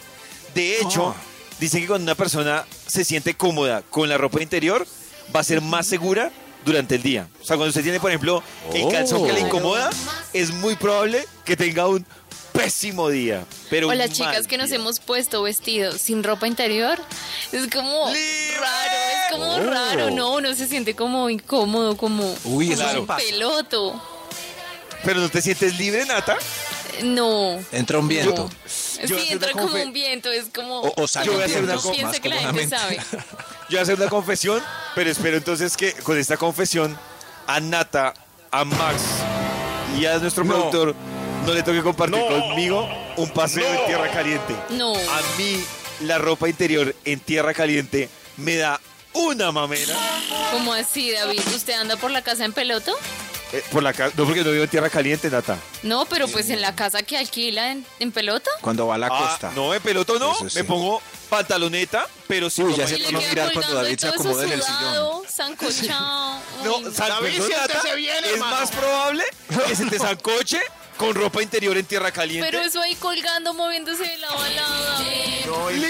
De 0.56 0.80
hecho, 0.82 1.10
Ah. 1.10 1.16
dicen 1.60 1.82
que 1.82 1.88
cuando 1.88 2.04
una 2.04 2.16
persona 2.16 2.66
se 2.88 3.04
siente 3.04 3.34
cómoda 3.36 3.84
con 3.90 4.10
la 4.10 4.18
ropa 4.18 4.42
interior, 4.42 4.86
va 5.36 5.42
a 5.42 5.44
ser 5.44 5.62
más 5.62 5.86
segura 5.88 6.32
durante 6.66 6.96
el 6.96 7.02
día. 7.04 7.28
O 7.42 7.46
sea, 7.46 7.56
cuando 7.56 7.70
usted 7.70 7.84
tiene, 7.84 8.00
por 8.00 8.12
ejemplo, 8.12 8.44
el 8.74 8.92
calzón 8.92 9.26
que 9.26 9.34
le 9.34 9.40
incomoda, 9.42 9.90
es 10.34 10.52
muy 10.52 10.76
probable 10.76 11.26
que 11.46 11.56
tenga 11.56 11.88
un 11.88 12.06
pésimo 12.64 13.10
día. 13.10 13.46
Pero 13.70 13.88
O 13.90 13.94
las 13.94 14.12
chicas 14.12 14.48
que 14.48 14.58
nos 14.58 14.72
hemos 14.72 15.00
puesto 15.00 15.42
vestidos 15.44 16.02
sin 16.02 16.24
ropa 16.24 16.48
interior, 16.48 17.00
es 17.52 17.68
como 17.74 18.08
¡Libre! 18.08 18.58
raro, 18.60 18.94
es 19.12 19.32
como 19.32 19.60
raro, 19.72 20.12
no, 20.12 20.34
uno 20.36 20.54
se 20.56 20.68
siente 20.68 20.96
como 20.96 21.30
incómodo, 21.30 21.98
como, 21.98 22.36
Uy, 22.46 22.76
sí 22.76 22.84
un 22.98 23.06
pasa. 23.08 23.24
peloto. 23.24 24.02
Pero 25.04 25.22
no 25.22 25.30
te 25.30 25.42
sientes 25.42 25.78
libre, 25.78 26.06
Nata. 26.06 26.38
No. 27.04 27.58
Entra 27.72 28.00
un 28.00 28.08
viento. 28.08 28.50
Yo 29.06 29.16
a 29.16 29.20
Sí, 29.22 29.28
entra 29.30 29.52
como 29.54 29.74
un 29.82 29.94
viento, 29.94 30.30
es 30.30 30.46
como... 30.54 30.82
O, 30.82 31.04
o 31.04 31.08
sale 31.08 31.28
Yo 31.28 31.34
voy 31.34 31.44
a 31.44 31.46
hacer 31.46 31.64
una 31.64 31.78
piensa 31.78 32.08
más 32.08 32.20
que 32.20 32.30
la 32.30 32.36
gente 32.38 32.68
sabe. 32.68 32.98
cómodamente. 32.98 33.36
Yo 33.70 33.70
voy 33.70 33.78
a 33.78 33.82
hacer 33.84 33.96
una 33.96 34.10
confesión, 34.10 34.62
pero 34.96 35.10
espero 35.10 35.38
entonces 35.38 35.78
que 35.78 35.94
con 35.94 36.18
esta 36.18 36.36
confesión 36.36 36.98
a 37.48 37.60
Nata, 37.62 38.14
a 38.52 38.66
Max 38.66 39.02
y 39.98 40.06
a 40.06 40.18
nuestro 40.18 40.44
productor 40.46 40.94
no 41.50 41.56
le 41.56 41.64
toque 41.64 41.82
compartir 41.82 42.20
conmigo 42.28 42.88
un 43.18 43.30
paseo 43.32 43.68
en 43.74 43.86
tierra 43.88 44.12
caliente. 44.12 44.56
No. 44.70 44.94
A 44.96 45.22
mí 45.38 45.64
la 46.02 46.20
ropa 46.20 46.48
interior 46.48 46.96
en 47.06 47.20
tierra 47.20 47.54
caliente 47.56 48.08
me 48.38 48.56
da 48.58 48.80
una 49.14 49.52
mamera. 49.52 49.96
¿Cómo 50.52 50.74
así, 50.74 51.12
David? 51.12 51.42
¿Usted 51.56 51.74
anda 51.74 51.96
por 51.98 52.12
la 52.12 52.22
casa 52.22 52.46
en 52.46 52.54
peloto? 52.54 52.94
Eh, 53.52 53.64
por 53.72 53.82
la 53.82 53.94
ca- 53.94 54.12
no 54.16 54.26
porque 54.26 54.44
no 54.44 54.52
vivo 54.52 54.64
en 54.64 54.70
tierra 54.70 54.92
caliente, 54.92 55.28
Nata. 55.32 55.58
No, 55.82 56.06
pero 56.06 56.28
pues 56.28 56.52
en 56.52 56.62
la 56.62 56.76
casa 56.76 57.02
que 57.02 57.18
alquila 57.18 57.72
en, 57.72 57.84
en 58.00 58.12
pelota. 58.12 58.52
Cuando 58.62 58.86
va 58.86 58.94
a 58.94 58.98
la 59.00 59.08
Ah, 59.08 59.18
costa. 59.32 59.52
no, 59.56 59.74
en 59.74 59.82
peloto 59.82 60.20
no. 60.20 60.32
Eso 60.34 60.50
sí. 60.52 60.60
Me 60.60 60.64
pongo 60.66 61.02
pantaloneta, 61.32 62.08
pero 62.28 62.52
sí. 62.52 62.62
Uy, 62.62 62.76
ya 62.76 62.88
sé 62.88 62.98
Y 62.98 63.00
le 63.00 63.12
no 63.12 63.20
queda 63.20 63.30
mirar 63.30 63.46
cuando 63.54 63.62
colgando 63.62 63.84
David 63.86 64.00
se 64.00 64.06
todo 64.08 64.14
eso 64.14 64.22
acomoda 64.22 64.44
en 64.46 64.52
el 64.52 64.62
sudado, 64.62 65.24
sancochado. 65.28 66.40
No, 66.64 66.78
Uy, 66.78 66.94
San- 66.94 67.10
David, 67.10 67.30
perdón, 67.32 67.48
siéntese 67.48 67.78
Nata, 67.80 67.94
bien, 67.96 68.24
es 68.26 68.32
hermano. 68.34 68.56
más 68.56 68.72
probable 68.72 69.24
que 69.68 69.76
se 69.76 69.86
te 69.88 69.98
zancoche 70.00 70.62
con 71.00 71.16
ropa 71.16 71.42
interior 71.42 71.78
en 71.78 71.86
tierra 71.86 72.12
caliente. 72.12 72.46
Pero 72.52 72.62
eso 72.62 72.82
ahí 72.82 72.94
colgando, 72.96 73.54
moviéndose 73.54 74.04
de 74.04 74.18
lado 74.18 74.38
a 74.38 74.50
lado. 74.50 75.70
¡Libre! 75.72 75.88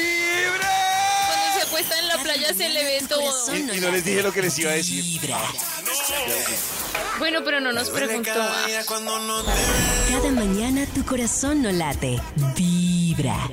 Cuando 1.26 1.60
se 1.60 1.62
acuesta 1.68 2.00
en 2.00 2.08
la 2.08 2.18
playa 2.20 2.54
se 2.54 2.70
le 2.70 2.84
ve 2.84 3.02
todo. 3.10 3.56
Y, 3.56 3.78
y 3.78 3.80
no 3.82 3.90
les 3.90 4.06
dije 4.06 4.22
lo 4.22 4.32
que 4.32 4.44
les 4.44 4.60
iba 4.60 4.70
a 4.70 4.76
decir. 4.76 5.04
Vibra. 5.04 5.40
Bueno, 7.18 7.40
pero 7.44 7.60
no 7.60 7.74
nos 7.74 7.90
preguntó. 7.90 8.32
Cada 10.12 10.32
mañana 10.32 10.86
tu 10.94 11.04
corazón 11.04 11.64
no 11.64 11.72
late. 11.72 12.22
Vibra. 12.56 13.50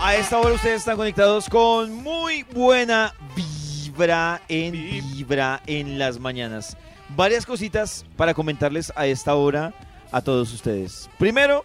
A 0.00 0.16
esta 0.16 0.38
hora 0.38 0.54
ustedes 0.54 0.80
están 0.80 0.96
conectados 0.96 1.48
con 1.48 1.94
muy 1.94 2.42
buena 2.42 3.14
vibra 3.36 4.42
en 4.48 4.72
vibra 4.72 5.62
en 5.68 6.00
las 6.00 6.18
mañanas. 6.18 6.76
Varias 7.16 7.46
cositas 7.46 8.04
para 8.16 8.34
comentarles 8.34 8.92
a 8.96 9.06
esta 9.06 9.34
hora 9.34 9.72
a 10.12 10.20
todos 10.20 10.52
ustedes. 10.52 11.08
Primero, 11.18 11.64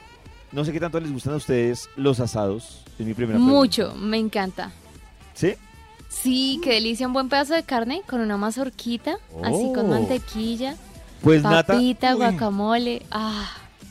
no 0.51 0.63
sé 0.65 0.71
qué 0.71 0.79
tanto 0.79 0.99
les 0.99 1.11
gustan 1.11 1.33
a 1.33 1.37
ustedes 1.37 1.89
los 1.95 2.19
asados. 2.19 2.83
Es 2.97 3.05
mi 3.05 3.13
primera 3.13 3.37
pregunta. 3.37 3.53
Mucho, 3.55 3.93
me 3.95 4.17
encanta. 4.17 4.71
¿Sí? 5.33 5.53
Sí, 6.09 6.59
qué 6.63 6.73
delicia, 6.73 7.07
un 7.07 7.13
buen 7.13 7.27
pedazo 7.27 7.55
de 7.55 7.63
carne 7.63 8.03
con 8.07 8.21
una 8.21 8.37
mazorquita, 8.37 9.17
así 9.43 9.71
con 9.73 9.85
Oh. 9.87 9.89
mantequilla, 9.89 10.75
Pues 11.21 11.41
Nata, 11.41 11.73
papita, 11.73 12.13
guacamole. 12.13 13.01
Ah, 13.09 13.49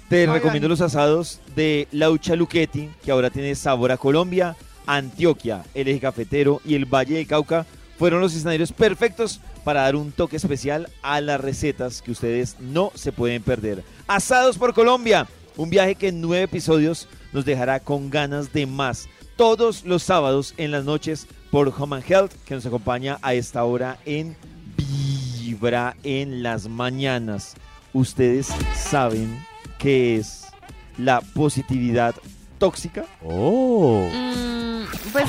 te 0.08 0.26
recomiendo 0.26 0.68
los 0.68 0.80
asados 0.82 1.40
de 1.56 1.88
Laucha 1.90 2.36
Luchetti, 2.36 2.90
que 3.02 3.10
ahora 3.10 3.30
tiene 3.30 3.54
sabor 3.54 3.90
a 3.90 3.96
Colombia, 3.96 4.54
Antioquia, 4.86 5.64
el 5.74 5.88
eje 5.88 5.98
cafetero 6.00 6.60
y 6.64 6.74
el 6.74 6.84
Valle 6.84 7.14
de 7.16 7.26
Cauca 7.26 7.64
fueron 7.98 8.20
los 8.20 8.34
escenarios 8.34 8.70
perfectos 8.72 9.40
para 9.64 9.82
dar 9.82 9.96
un 9.96 10.12
toque 10.12 10.36
especial 10.36 10.88
a 11.02 11.20
las 11.20 11.40
recetas 11.40 12.02
que 12.02 12.10
ustedes 12.10 12.56
no 12.60 12.92
se 12.94 13.12
pueden 13.12 13.42
perder. 13.42 13.84
Asados 14.06 14.58
por 14.58 14.74
Colombia, 14.74 15.26
un 15.56 15.70
viaje 15.70 15.94
que 15.94 16.08
en 16.08 16.20
nueve 16.20 16.44
episodios 16.44 17.08
nos 17.32 17.44
dejará 17.44 17.80
con 17.80 18.10
ganas 18.10 18.52
de 18.52 18.66
más. 18.66 19.08
Todos 19.36 19.84
los 19.84 20.02
sábados 20.02 20.54
en 20.56 20.70
las 20.70 20.84
noches 20.84 21.26
por 21.50 21.72
Home 21.76 21.96
and 21.96 22.10
Health, 22.10 22.32
que 22.44 22.54
nos 22.54 22.66
acompaña 22.66 23.18
a 23.22 23.34
esta 23.34 23.64
hora 23.64 23.98
en 24.04 24.36
Vibra 24.76 25.96
en 26.02 26.42
las 26.42 26.68
mañanas. 26.68 27.54
Ustedes 27.92 28.48
saben 28.74 29.44
qué 29.78 30.16
es 30.16 30.46
la 30.98 31.20
positividad 31.20 32.14
tóxica. 32.62 33.04
Oh. 33.24 34.08
mm, 34.08 34.84
pues 35.12 35.24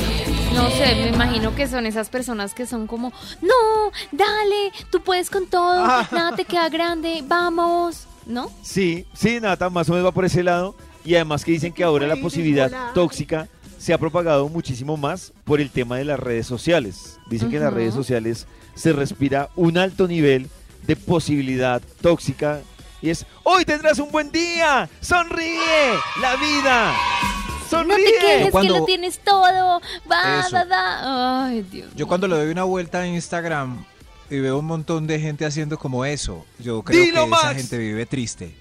no 0.54 0.70
sé, 0.70 0.94
me 0.94 1.08
imagino 1.08 1.56
que 1.56 1.68
son 1.68 1.88
esas 1.88 2.08
personas 2.10 2.54
que 2.54 2.68
son 2.68 2.86
como, 2.86 3.12
no, 3.42 3.92
dale, 4.12 4.72
tú 4.92 5.02
puedes 5.02 5.32
con 5.32 5.48
todo, 5.48 5.84
Ah. 5.84 6.08
nada 6.12 6.36
te 6.36 6.46
queda 6.46 6.70
grande, 6.70 7.24
vamos, 7.28 8.06
¿no? 8.28 8.52
Sí, 8.62 9.08
sí, 9.16 9.40
Nata, 9.42 9.72
más 9.72 9.90
o 9.90 9.94
menos 9.94 10.06
va 10.06 10.12
por 10.12 10.26
ese 10.26 10.44
lado. 10.44 10.76
Y 11.04 11.16
además 11.16 11.44
que 11.44 11.52
dicen 11.54 11.74
que 11.74 11.84
ahora 11.84 12.06
la 12.06 12.18
positividad 12.18 12.72
tóxica 12.94 13.48
se 13.80 13.94
ha 13.96 13.98
propagado 13.98 14.48
muchísimo 14.48 14.96
más 14.96 15.34
por 15.44 15.60
el 15.60 15.72
tema 15.72 15.98
de 15.98 16.06
las 16.06 16.20
redes 16.20 16.46
sociales. 16.46 17.18
Dicen 17.32 17.50
que 17.50 17.58
en 17.58 17.64
las 17.64 17.74
redes 17.74 17.96
sociales 17.96 18.46
se 18.76 18.94
respira 18.94 19.50
un 19.56 19.80
alto 19.80 20.08
nivel 20.08 20.50
de 20.86 20.96
posibilidad 20.96 21.82
tóxica. 22.02 22.62
Y 23.04 23.10
es, 23.10 23.26
hoy 23.44 23.66
tendrás 23.66 24.00
un 24.00 24.10
buen 24.12 24.32
día, 24.32 24.90
sonríe, 25.02 25.94
la 26.22 26.36
vida, 26.38 26.94
No 26.94 27.70
sonríe. 27.70 27.98
te 28.06 28.12
quejes 28.20 28.52
Cuando- 28.52 28.74
que 28.76 28.80
lo 28.80 28.86
tienes 28.86 29.20
todo, 29.20 29.82
va, 30.10 30.48
va, 30.54 30.64
va. 30.64 31.46
Ay, 31.48 31.64
Dios. 31.70 31.92
Yo 31.96 32.08
cuando 32.08 32.28
le 32.30 32.36
doy 32.38 32.50
una 32.50 32.64
vuelta 32.64 33.06
en 33.06 33.16
Instagram 33.16 33.84
y 34.30 34.40
veo 34.40 34.58
un 34.58 34.66
montón 34.66 35.06
de 35.06 35.20
gente 35.20 35.46
haciendo 35.46 35.78
como 35.78 36.06
eso, 36.06 36.46
yo 36.60 36.82
creo 36.82 37.02
Dilo, 37.02 37.26
que 37.26 37.36
esa 37.36 37.44
Max. 37.44 37.56
gente 37.58 37.78
vive 37.78 38.06
triste. 38.06 38.56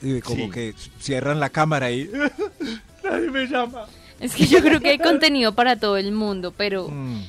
Y 0.00 0.20
como 0.20 0.44
Sí. 0.44 0.50
que 0.50 0.74
cierran 1.00 1.40
la 1.40 1.50
cámara 1.50 1.90
y 1.90 2.08
nadie 3.04 3.30
me 3.30 3.46
llama. 3.46 3.86
Es 4.20 4.34
que 4.34 4.46
yo 4.46 4.60
creo 4.60 4.78
que 4.80 4.90
hay 4.90 4.98
contenido 4.98 5.54
para 5.56 5.74
todo 5.76 5.96
el 5.96 6.12
mundo, 6.12 6.52
pero 6.56 6.88
Mm. 6.88 7.22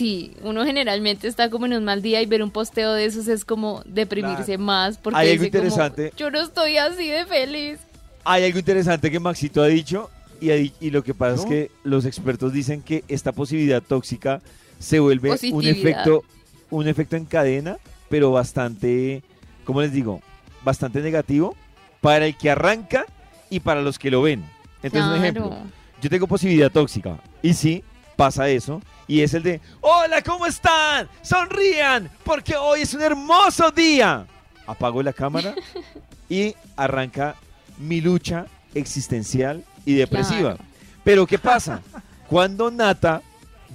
Sí, 0.00 0.32
uno 0.42 0.64
generalmente 0.64 1.28
está 1.28 1.50
como 1.50 1.66
en 1.66 1.74
un 1.74 1.84
mal 1.84 2.00
día 2.00 2.22
y 2.22 2.26
ver 2.26 2.42
un 2.42 2.50
posteo 2.50 2.94
de 2.94 3.04
esos 3.04 3.28
es 3.28 3.44
como 3.44 3.82
deprimirse 3.84 4.56
más 4.56 4.96
porque 4.96 5.18
Hay 5.18 5.30
algo 5.32 5.44
dice 5.44 5.50
como, 5.58 5.64
interesante. 5.68 6.12
yo 6.16 6.30
no 6.30 6.40
estoy 6.40 6.78
así 6.78 7.06
de 7.06 7.26
feliz. 7.26 7.78
Hay 8.24 8.44
algo 8.44 8.58
interesante 8.58 9.10
que 9.10 9.20
Maxito 9.20 9.62
ha 9.62 9.66
dicho 9.66 10.08
y, 10.40 10.50
ha 10.52 10.54
di- 10.54 10.72
y 10.80 10.90
lo 10.90 11.04
que 11.04 11.12
pasa 11.12 11.34
es 11.42 11.44
que 11.44 11.70
los 11.84 12.06
expertos 12.06 12.54
dicen 12.54 12.80
que 12.82 13.04
esta 13.08 13.32
posibilidad 13.32 13.82
tóxica 13.82 14.40
se 14.78 15.00
vuelve 15.00 15.36
un 15.52 15.66
efecto, 15.66 16.24
un 16.70 16.88
efecto 16.88 17.16
en 17.16 17.26
cadena, 17.26 17.76
pero 18.08 18.30
bastante, 18.32 19.22
¿cómo 19.64 19.82
les 19.82 19.92
digo? 19.92 20.22
Bastante 20.64 21.02
negativo 21.02 21.54
para 22.00 22.24
el 22.24 22.38
que 22.38 22.50
arranca 22.50 23.04
y 23.50 23.60
para 23.60 23.82
los 23.82 23.98
que 23.98 24.10
lo 24.10 24.22
ven. 24.22 24.44
Entonces, 24.82 25.10
un 25.10 25.16
ejemplo, 25.16 25.58
yo 26.00 26.08
tengo 26.08 26.26
posibilidad 26.26 26.72
tóxica 26.72 27.18
y 27.42 27.52
sí, 27.52 27.84
pasa 28.16 28.48
eso. 28.48 28.80
Y 29.06 29.22
es 29.22 29.34
el 29.34 29.42
de, 29.42 29.60
hola, 29.80 30.22
¿cómo 30.22 30.46
están? 30.46 31.08
Sonrían, 31.22 32.08
porque 32.24 32.54
hoy 32.56 32.82
es 32.82 32.94
un 32.94 33.02
hermoso 33.02 33.70
día. 33.70 34.26
Apago 34.66 35.02
la 35.02 35.12
cámara 35.12 35.54
y 36.28 36.54
arranca 36.76 37.34
mi 37.78 38.00
lucha 38.00 38.46
existencial 38.74 39.64
y 39.84 39.94
depresiva. 39.94 40.54
Claro. 40.54 40.64
Pero 41.02 41.26
¿qué 41.26 41.38
pasa? 41.38 41.80
Cuando 42.28 42.70
Nata 42.70 43.22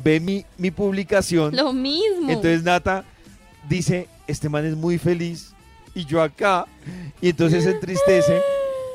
ve 0.03 0.19
mi, 0.19 0.45
mi 0.57 0.71
publicación, 0.71 1.55
Lo 1.55 1.73
mismo. 1.73 2.29
entonces 2.29 2.63
Nata 2.63 3.03
dice, 3.67 4.07
este 4.27 4.47
man 4.47 4.65
es 4.65 4.75
muy 4.75 4.97
feliz 4.97 5.51
y 5.93 6.05
yo 6.05 6.21
acá, 6.21 6.65
y 7.21 7.29
entonces 7.29 7.63
se 7.63 7.71
entristece 7.71 8.41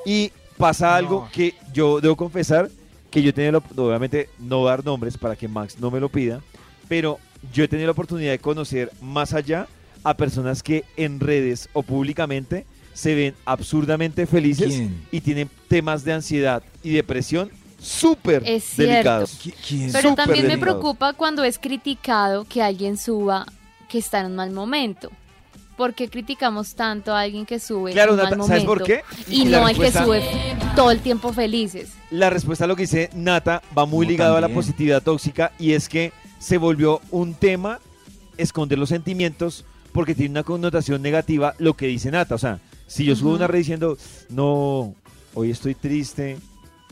y 0.07 0.33
pasa 0.57 0.95
algo 0.97 1.23
No. 1.23 1.31
que 1.33 1.55
yo 1.73 2.01
debo 2.01 2.17
confesar 2.17 2.71
que 3.11 3.23
yo 3.23 3.31
he 3.31 3.33
tenido, 3.33 3.53
la- 3.77 3.83
obviamente 3.83 4.29
no 4.39 4.65
dar 4.65 4.85
nombres 4.85 5.19
para 5.19 5.37
que 5.37 5.49
Max 5.49 5.79
no 5.79 5.91
me 5.91 6.01
lo 6.01 6.09
pida, 6.09 6.41
pero 6.89 7.19
yo 7.53 7.65
he 7.65 7.69
tenido 7.69 7.87
la 7.87 7.93
oportunidad 7.93 8.31
de 8.33 8.39
conocer 8.39 8.91
más 9.01 9.33
allá 9.35 9.67
a 10.05 10.15
personas 10.17 10.63
que 10.63 10.85
en 10.97 11.21
redes 11.21 11.69
o 11.73 11.83
públicamente 11.83 12.67
se 12.95 13.15
ven 13.15 13.35
absurdamente 13.45 14.27
felices 14.27 14.69
¿Quién? 14.75 15.07
y 15.11 15.21
tienen 15.21 15.49
temas 15.69 16.05
de 16.05 16.13
ansiedad 16.13 16.63
y 16.83 16.91
depresión 16.91 17.51
súper 17.79 18.45
delicados. 18.77 19.39
¿Qui- 19.43 19.55
¿Quién? 19.67 19.93
Pero 19.93 20.11
súper 20.11 20.25
también 20.27 20.47
me 20.47 20.59
preocupa 20.59 21.13
cuando 21.15 21.45
es 21.45 21.59
criticado 21.59 22.45
que 22.45 22.63
alguien 22.63 22.97
suba 22.99 23.47
que 23.89 23.99
está 23.99 24.21
en 24.21 24.27
un 24.27 24.37
mal 24.37 24.51
momento. 24.51 25.11
¿Por 25.81 25.95
qué 25.95 26.11
criticamos 26.11 26.75
tanto 26.75 27.15
a 27.15 27.21
alguien 27.23 27.47
que 27.47 27.59
sube 27.59 27.93
Claro, 27.93 28.13
en 28.13 28.19
un 28.19 28.23
mal 28.25 28.31
Nata, 28.37 28.47
¿sabes 28.49 28.65
por 28.65 28.83
qué? 28.83 29.01
Y 29.31 29.47
no 29.47 29.65
al 29.65 29.75
que 29.75 29.91
sube 29.91 30.23
todo 30.77 30.91
el 30.91 31.01
tiempo 31.01 31.33
felices. 31.33 31.93
La 32.11 32.29
respuesta 32.29 32.67
a 32.67 32.69
lo 32.69 32.77
que 32.77 32.83
dice 32.83 33.09
Nata 33.15 33.63
va 33.79 33.87
muy 33.87 34.05
No, 34.05 34.11
ligado 34.11 34.37
a 34.37 34.43
la 34.43 34.51
positividad 34.51 35.03
tóxica 35.03 35.53
y 35.59 35.73
es 35.73 35.89
que 35.89 36.13
se 36.39 36.59
volvió 36.59 37.01
un 37.11 37.33
tema 37.33 37.79
esconder 38.37 38.79
los 38.79 38.91
sentimientos 38.91 39.65
porque 39.93 40.15
tiene 40.15 40.33
una 40.33 40.43
connotación 40.43 41.01
negativa 41.01 41.55
lo 41.57 41.73
que 41.73 41.87
dice 41.87 42.11
Nata. 42.11 42.35
O 42.35 42.39
sea, 42.39 42.59
si 42.87 43.07
yo 43.07 43.17
subo 43.17 43.29
Ujú. 43.31 43.37
una 43.37 43.47
red 43.47 43.61
diciendo, 43.61 43.97
no, 44.29 44.95
hoy 45.33 45.51
estoy 45.51 45.75
triste. 45.75 46.37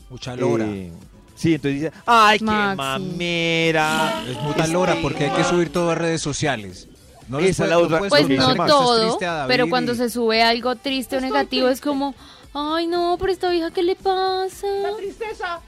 Mucha 0.09 0.35
lora. 0.35 0.64
eh, 0.66 0.90
sí, 1.35 1.53
entonces 1.53 1.79
dice, 1.83 1.92
ay, 2.07 2.38
qué 2.38 2.44
mamera. 2.46 4.24
Es 4.31 4.42
mucha 4.44 4.66
lora 4.66 4.96
porque 5.03 5.24
hay 5.27 5.31
que 5.33 5.44
subir 5.44 5.68
todo 5.70 5.90
a 5.90 5.94
redes 5.94 6.22
sociales. 6.22 6.88
No 7.28 7.38
Esa 7.40 7.66
la 7.66 7.78
otra- 7.78 7.98
Pues 8.08 8.28
no 8.28 8.54
todo, 8.66 9.18
pero 9.46 9.68
cuando 9.68 9.92
y- 9.92 9.96
se 9.96 10.08
sube 10.10 10.42
algo 10.42 10.76
triste 10.76 11.16
o 11.16 11.20
negativo 11.20 11.68
es 11.68 11.80
como, 11.80 12.14
ay 12.54 12.86
no, 12.86 13.16
pero 13.20 13.32
esta 13.32 13.50
vieja, 13.50 13.70
¿qué 13.70 13.82
le 13.82 13.96
pasa? 13.96 14.66
La 14.82 14.96
tristeza. 14.96 15.60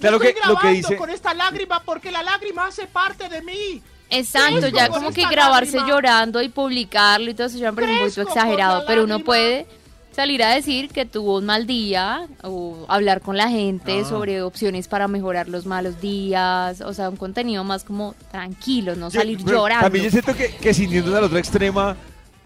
Claro 0.00 0.16
Estoy 0.16 0.34
que 0.34 0.48
lo 0.48 0.56
que 0.58 0.68
dice- 0.70 0.96
con 0.96 1.08
esta 1.10 1.32
lágrima 1.34 1.80
porque 1.84 2.10
la 2.10 2.22
lágrima 2.24 2.66
hace 2.66 2.86
parte 2.86 3.28
de 3.28 3.42
mí. 3.42 3.80
Exacto, 4.10 4.68
ya 4.68 4.88
como 4.88 5.12
que 5.12 5.24
grabarse 5.26 5.76
lágrima. 5.76 5.88
llorando 5.96 6.42
y 6.42 6.48
publicarlo 6.48 7.30
y 7.30 7.34
todo 7.34 7.46
eso 7.46 7.58
ya 7.58 7.70
me 7.72 7.76
parece 7.82 7.92
un 7.92 8.00
poquito 8.00 8.22
exagerado, 8.22 8.84
pero 8.86 9.04
uno 9.04 9.20
puede 9.20 9.66
salir 10.14 10.42
a 10.42 10.54
decir 10.54 10.88
que 10.90 11.04
tuvo 11.06 11.38
un 11.38 11.44
mal 11.46 11.66
día 11.66 12.28
o 12.42 12.84
hablar 12.88 13.20
con 13.20 13.36
la 13.36 13.48
gente 13.48 14.00
Ah. 14.00 14.08
sobre 14.08 14.42
opciones 14.42 14.86
para 14.88 15.08
mejorar 15.08 15.48
los 15.48 15.66
malos 15.66 16.00
días, 16.00 16.80
o 16.82 16.94
sea, 16.94 17.08
un 17.10 17.16
contenido 17.16 17.64
más 17.64 17.84
como 17.84 18.14
tranquilo, 18.30 18.94
no 18.96 19.10
salir 19.10 19.38
llorando. 19.44 19.84
También 19.84 20.04
yo 20.04 20.10
siento 20.10 20.34
que, 20.36 20.50
que 20.54 20.72
sin 20.74 20.92
irnos 20.92 21.14
al 21.14 21.24
otro 21.24 21.38
extremo, 21.38 21.80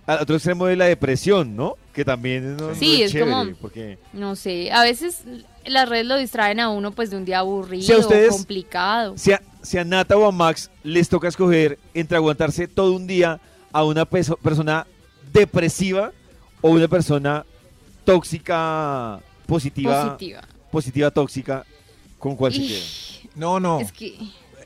al 0.07 0.19
otro 0.23 0.37
extremo 0.37 0.65
de 0.67 0.77
la 0.77 0.87
depresión, 0.87 1.55
¿no? 1.55 1.75
Que 1.93 2.05
también 2.05 2.57
no, 2.57 2.69
no 2.69 2.75
Sí, 2.75 3.03
es 3.03 3.13
chévere, 3.13 3.31
como- 3.31 3.55
porque 3.61 3.99
No 4.15 4.35
sé, 4.37 4.73
a 4.73 4.83
veces 4.83 5.23
las 5.67 5.87
redes 5.89 6.07
lo 6.07 6.17
distraen 6.17 6.61
a 6.61 6.71
uno 6.71 6.93
pues 6.93 7.11
de 7.11 7.17
un 7.19 7.27
día 7.27 7.41
aburrido, 7.41 7.85
Si 7.85 7.93
a 7.93 7.99
ustedes- 7.99 8.31
complicado. 8.31 9.13
si 9.19 9.33
a, 9.33 9.43
si 9.61 9.77
a 9.77 9.85
Nata 9.85 10.17
o 10.17 10.25
a 10.27 10.33
Max 10.33 10.71
les 10.83 11.09
toca 11.11 11.29
escoger 11.29 11.79
entre 11.93 12.17
aguantarse 12.17 12.67
todo 12.69 12.93
un 12.95 13.07
día 13.07 13.39
a 13.73 13.85
una 13.85 14.07
persona 14.07 14.87
depresiva 15.33 16.13
o 16.63 16.71
una 16.71 16.89
persona 16.89 17.45
tóxica 18.13 19.21
positiva, 19.47 20.05
Positiva. 20.17 20.41
positiva 20.71 21.11
tóxica, 21.11 21.65
¿con 22.19 22.37
cuál 22.37 22.53
se 22.53 22.61
queda? 22.67 22.85
No, 23.37 23.61
no. 23.61 23.81
Es 23.81 23.93
que 23.93 24.17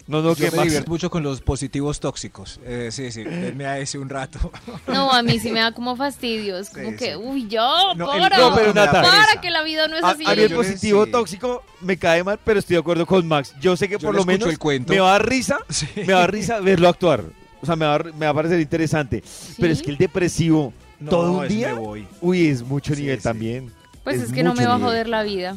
No, 0.09 0.21
no, 0.21 0.31
Yo 0.35 0.51
que 0.51 0.57
me 0.57 0.65
divierto 0.65 0.91
mucho 0.91 1.11
con 1.11 1.23
los 1.23 1.41
positivos 1.41 2.01
tóxicos. 2.01 2.59
Eh, 2.65 2.89
sí, 2.91 3.13
sí, 3.13 3.23
denme 3.23 3.67
a 3.67 3.79
ese 3.79 3.99
un 3.99 4.09
rato. 4.09 4.51
no, 4.89 5.13
a 5.13 5.23
mí 5.23 5.39
sí 5.39 5.51
me 5.53 5.61
da 5.61 5.73
como 5.73 5.95
fastidio, 5.97 6.59
es 6.59 6.71
como 6.71 6.91
Sí, 6.91 6.97
que, 6.97 7.11
sí. 7.13 7.17
uy, 7.17 7.47
yo, 7.49 7.95
No, 7.97 8.13
el- 8.15 8.21
para, 8.21 8.39
no, 8.39 8.55
pero 8.55 8.75
Nata- 8.75 9.01
para 9.03 9.41
que 9.41 9.51
la 9.51 9.63
vida 9.63 9.87
no 9.87 9.97
es 9.97 10.03
A, 10.03 10.11
así. 10.11 10.25
a 10.27 10.35
mí 10.35 10.43
el 10.43 10.49
les- 10.49 10.53
positivo 10.59 11.05
sí. 11.07 11.13
tóxico 11.13 11.63
me 11.81 11.97
cae 11.97 12.25
mal, 12.25 12.39
pero 12.45 12.59
estoy 12.59 12.75
de 12.75 12.81
acuerdo 12.81 13.07
con 13.07 13.27
Max. 13.29 13.55
Yo 13.61 13.77
sé 13.77 13.87
que 13.89 13.95
Yo 13.95 14.01
por 14.01 14.15
lo 14.15 14.25
menos 14.25 14.49
el 14.49 14.59
cuento. 14.59 14.93
me 14.93 14.99
va 14.99 15.11
a 15.11 15.13
dar 15.13 15.29
risa, 15.29 15.59
Sí. 15.69 15.87
me 15.97 16.13
va 16.13 16.19
a 16.19 16.21
dar 16.23 16.33
risa 16.33 16.59
verlo 16.61 16.89
actuar. 16.89 17.23
O 17.63 17.67
sea, 17.67 17.77
me 17.77 17.87
va, 17.87 17.95
a, 17.95 17.99
me 18.03 18.27
va 18.27 18.31
a 18.31 18.35
parecer 18.35 18.59
interesante. 18.59 19.23
Pero 19.61 19.73
es 19.73 19.81
que 19.83 19.91
el 19.93 19.97
depresivo 19.99 20.73
No, 21.03 21.11
todo 21.11 21.33
un 21.41 21.49
día, 21.49 21.75
me 21.75 21.81
voy. 21.81 22.07
uy, 22.21 22.49
es 22.49 22.63
mucho 22.63 22.95
Sí, 22.95 23.03
nivel 23.03 23.19
sí. 23.19 23.23
también. 23.25 23.73
Pues 24.05 24.21
es, 24.21 24.33
que 24.33 24.43
no 24.43 24.55
me 24.55 24.67
va 24.67 24.75
a 24.75 24.79
joder 24.79 25.09
la 25.09 25.23
vida. 25.23 25.57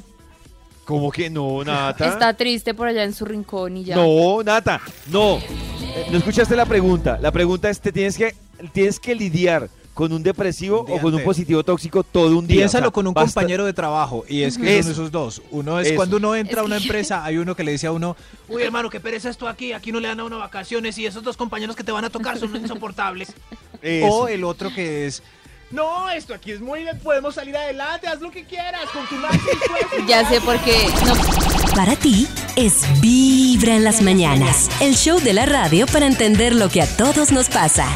¿Cómo 0.85 1.11
que 1.11 1.29
no, 1.29 1.63
Nata? 1.65 2.07
Está 2.07 2.33
triste 2.35 2.73
por 2.73 2.87
allá 2.87 3.03
en 3.03 3.13
su 3.13 3.25
rincón 3.25 3.77
y 3.77 3.83
ya. 3.85 3.95
No, 3.95 4.43
Nata, 4.43 4.81
no. 5.11 5.37
Eh, 5.37 6.07
No 6.11 6.17
escuchaste 6.17 6.55
la 6.55 6.65
pregunta. 6.65 7.17
La 7.21 7.31
pregunta 7.31 7.69
es, 7.69 7.79
¿te 7.81 7.91
tienes 7.91 8.17
que, 8.17 8.35
tienes 8.73 8.99
que 8.99 9.15
lidiar 9.15 9.69
con 9.95 10.13
un 10.13 10.21
depresivo 10.21 10.83
Un 10.83 10.91
o 10.99 11.01
con 11.01 11.15
un 11.15 11.23
positivo 11.23 11.63
tóxico 11.63 12.03
todo 12.03 12.37
un 12.37 12.45
día? 12.45 12.57
Piénsalo 12.57 12.87
O 12.87 12.89
sea, 12.89 12.93
con 12.93 13.07
un 13.07 13.13
basta- 13.15 13.39
compañero 13.41 13.65
de 13.65 13.73
trabajo 13.73 14.23
y 14.29 14.43
es 14.43 14.59
que 14.59 14.77
Eso. 14.77 14.89
son 14.89 14.91
esos 14.91 15.11
dos. 15.11 15.41
Uno 15.49 15.79
es 15.79 15.87
Eso. 15.87 15.95
cuando 15.95 16.17
uno 16.17 16.35
entra 16.35 16.61
a 16.61 16.63
una 16.65 16.77
que- 16.77 16.83
empresa, 16.83 17.25
hay 17.25 17.37
uno 17.37 17.55
que 17.55 17.63
le 17.63 17.71
dice 17.71 17.87
a 17.87 17.91
uno, 17.91 18.15
Uy, 18.47 18.61
hermano, 18.61 18.91
qué 18.91 18.99
pereza 18.99 19.29
esto 19.29 19.47
aquí. 19.47 19.73
Aquí 19.73 19.91
no 19.91 19.99
le 19.99 20.07
dan 20.09 20.19
a 20.19 20.25
uno 20.25 20.37
vacaciones 20.37 20.95
y 20.99 21.05
esos 21.07 21.23
dos 21.23 21.35
compañeros 21.35 21.75
que 21.75 21.83
te 21.83 21.91
van 21.91 22.05
a 22.05 22.11
tocar 22.11 22.37
son 22.37 22.55
insoportables. 22.55 23.33
Eso. 23.81 24.05
o 24.07 24.27
el 24.27 24.43
otro 24.43 24.71
que 24.73 25.07
es, 25.07 25.23
No, 25.71 26.09
esto 26.11 26.33
aquí 26.33 26.51
es 26.51 26.61
muy 26.61 26.81
bien. 26.83 26.99
Podemos 26.99 27.33
salir 27.35 27.55
adelante. 27.57 28.07
Haz 28.07 28.21
lo 28.21 28.29
que 28.31 28.43
quieras. 28.45 28.85
Con 28.93 29.05
tu 29.07 29.15
máximo 29.15 29.49
esfuerzo. 29.81 30.07
Ya 30.07 30.27
sé 30.29 30.39
por 30.41 30.57
qué. 30.59 30.77
No, 31.05 31.75
Para 31.75 31.95
ti 31.95 32.27
es 32.55 32.81
Vibra 33.01 33.75
en 33.75 33.83
las 33.83 34.01
mañanas, 34.01 34.69
el 34.79 34.95
show 34.95 35.19
de 35.19 35.33
la 35.33 35.45
radio 35.45 35.87
para 35.87 36.05
entender 36.05 36.53
lo 36.53 36.69
que 36.69 36.81
a 36.83 36.97
todos 36.97 37.31
nos 37.31 37.49
pasa. 37.49 37.87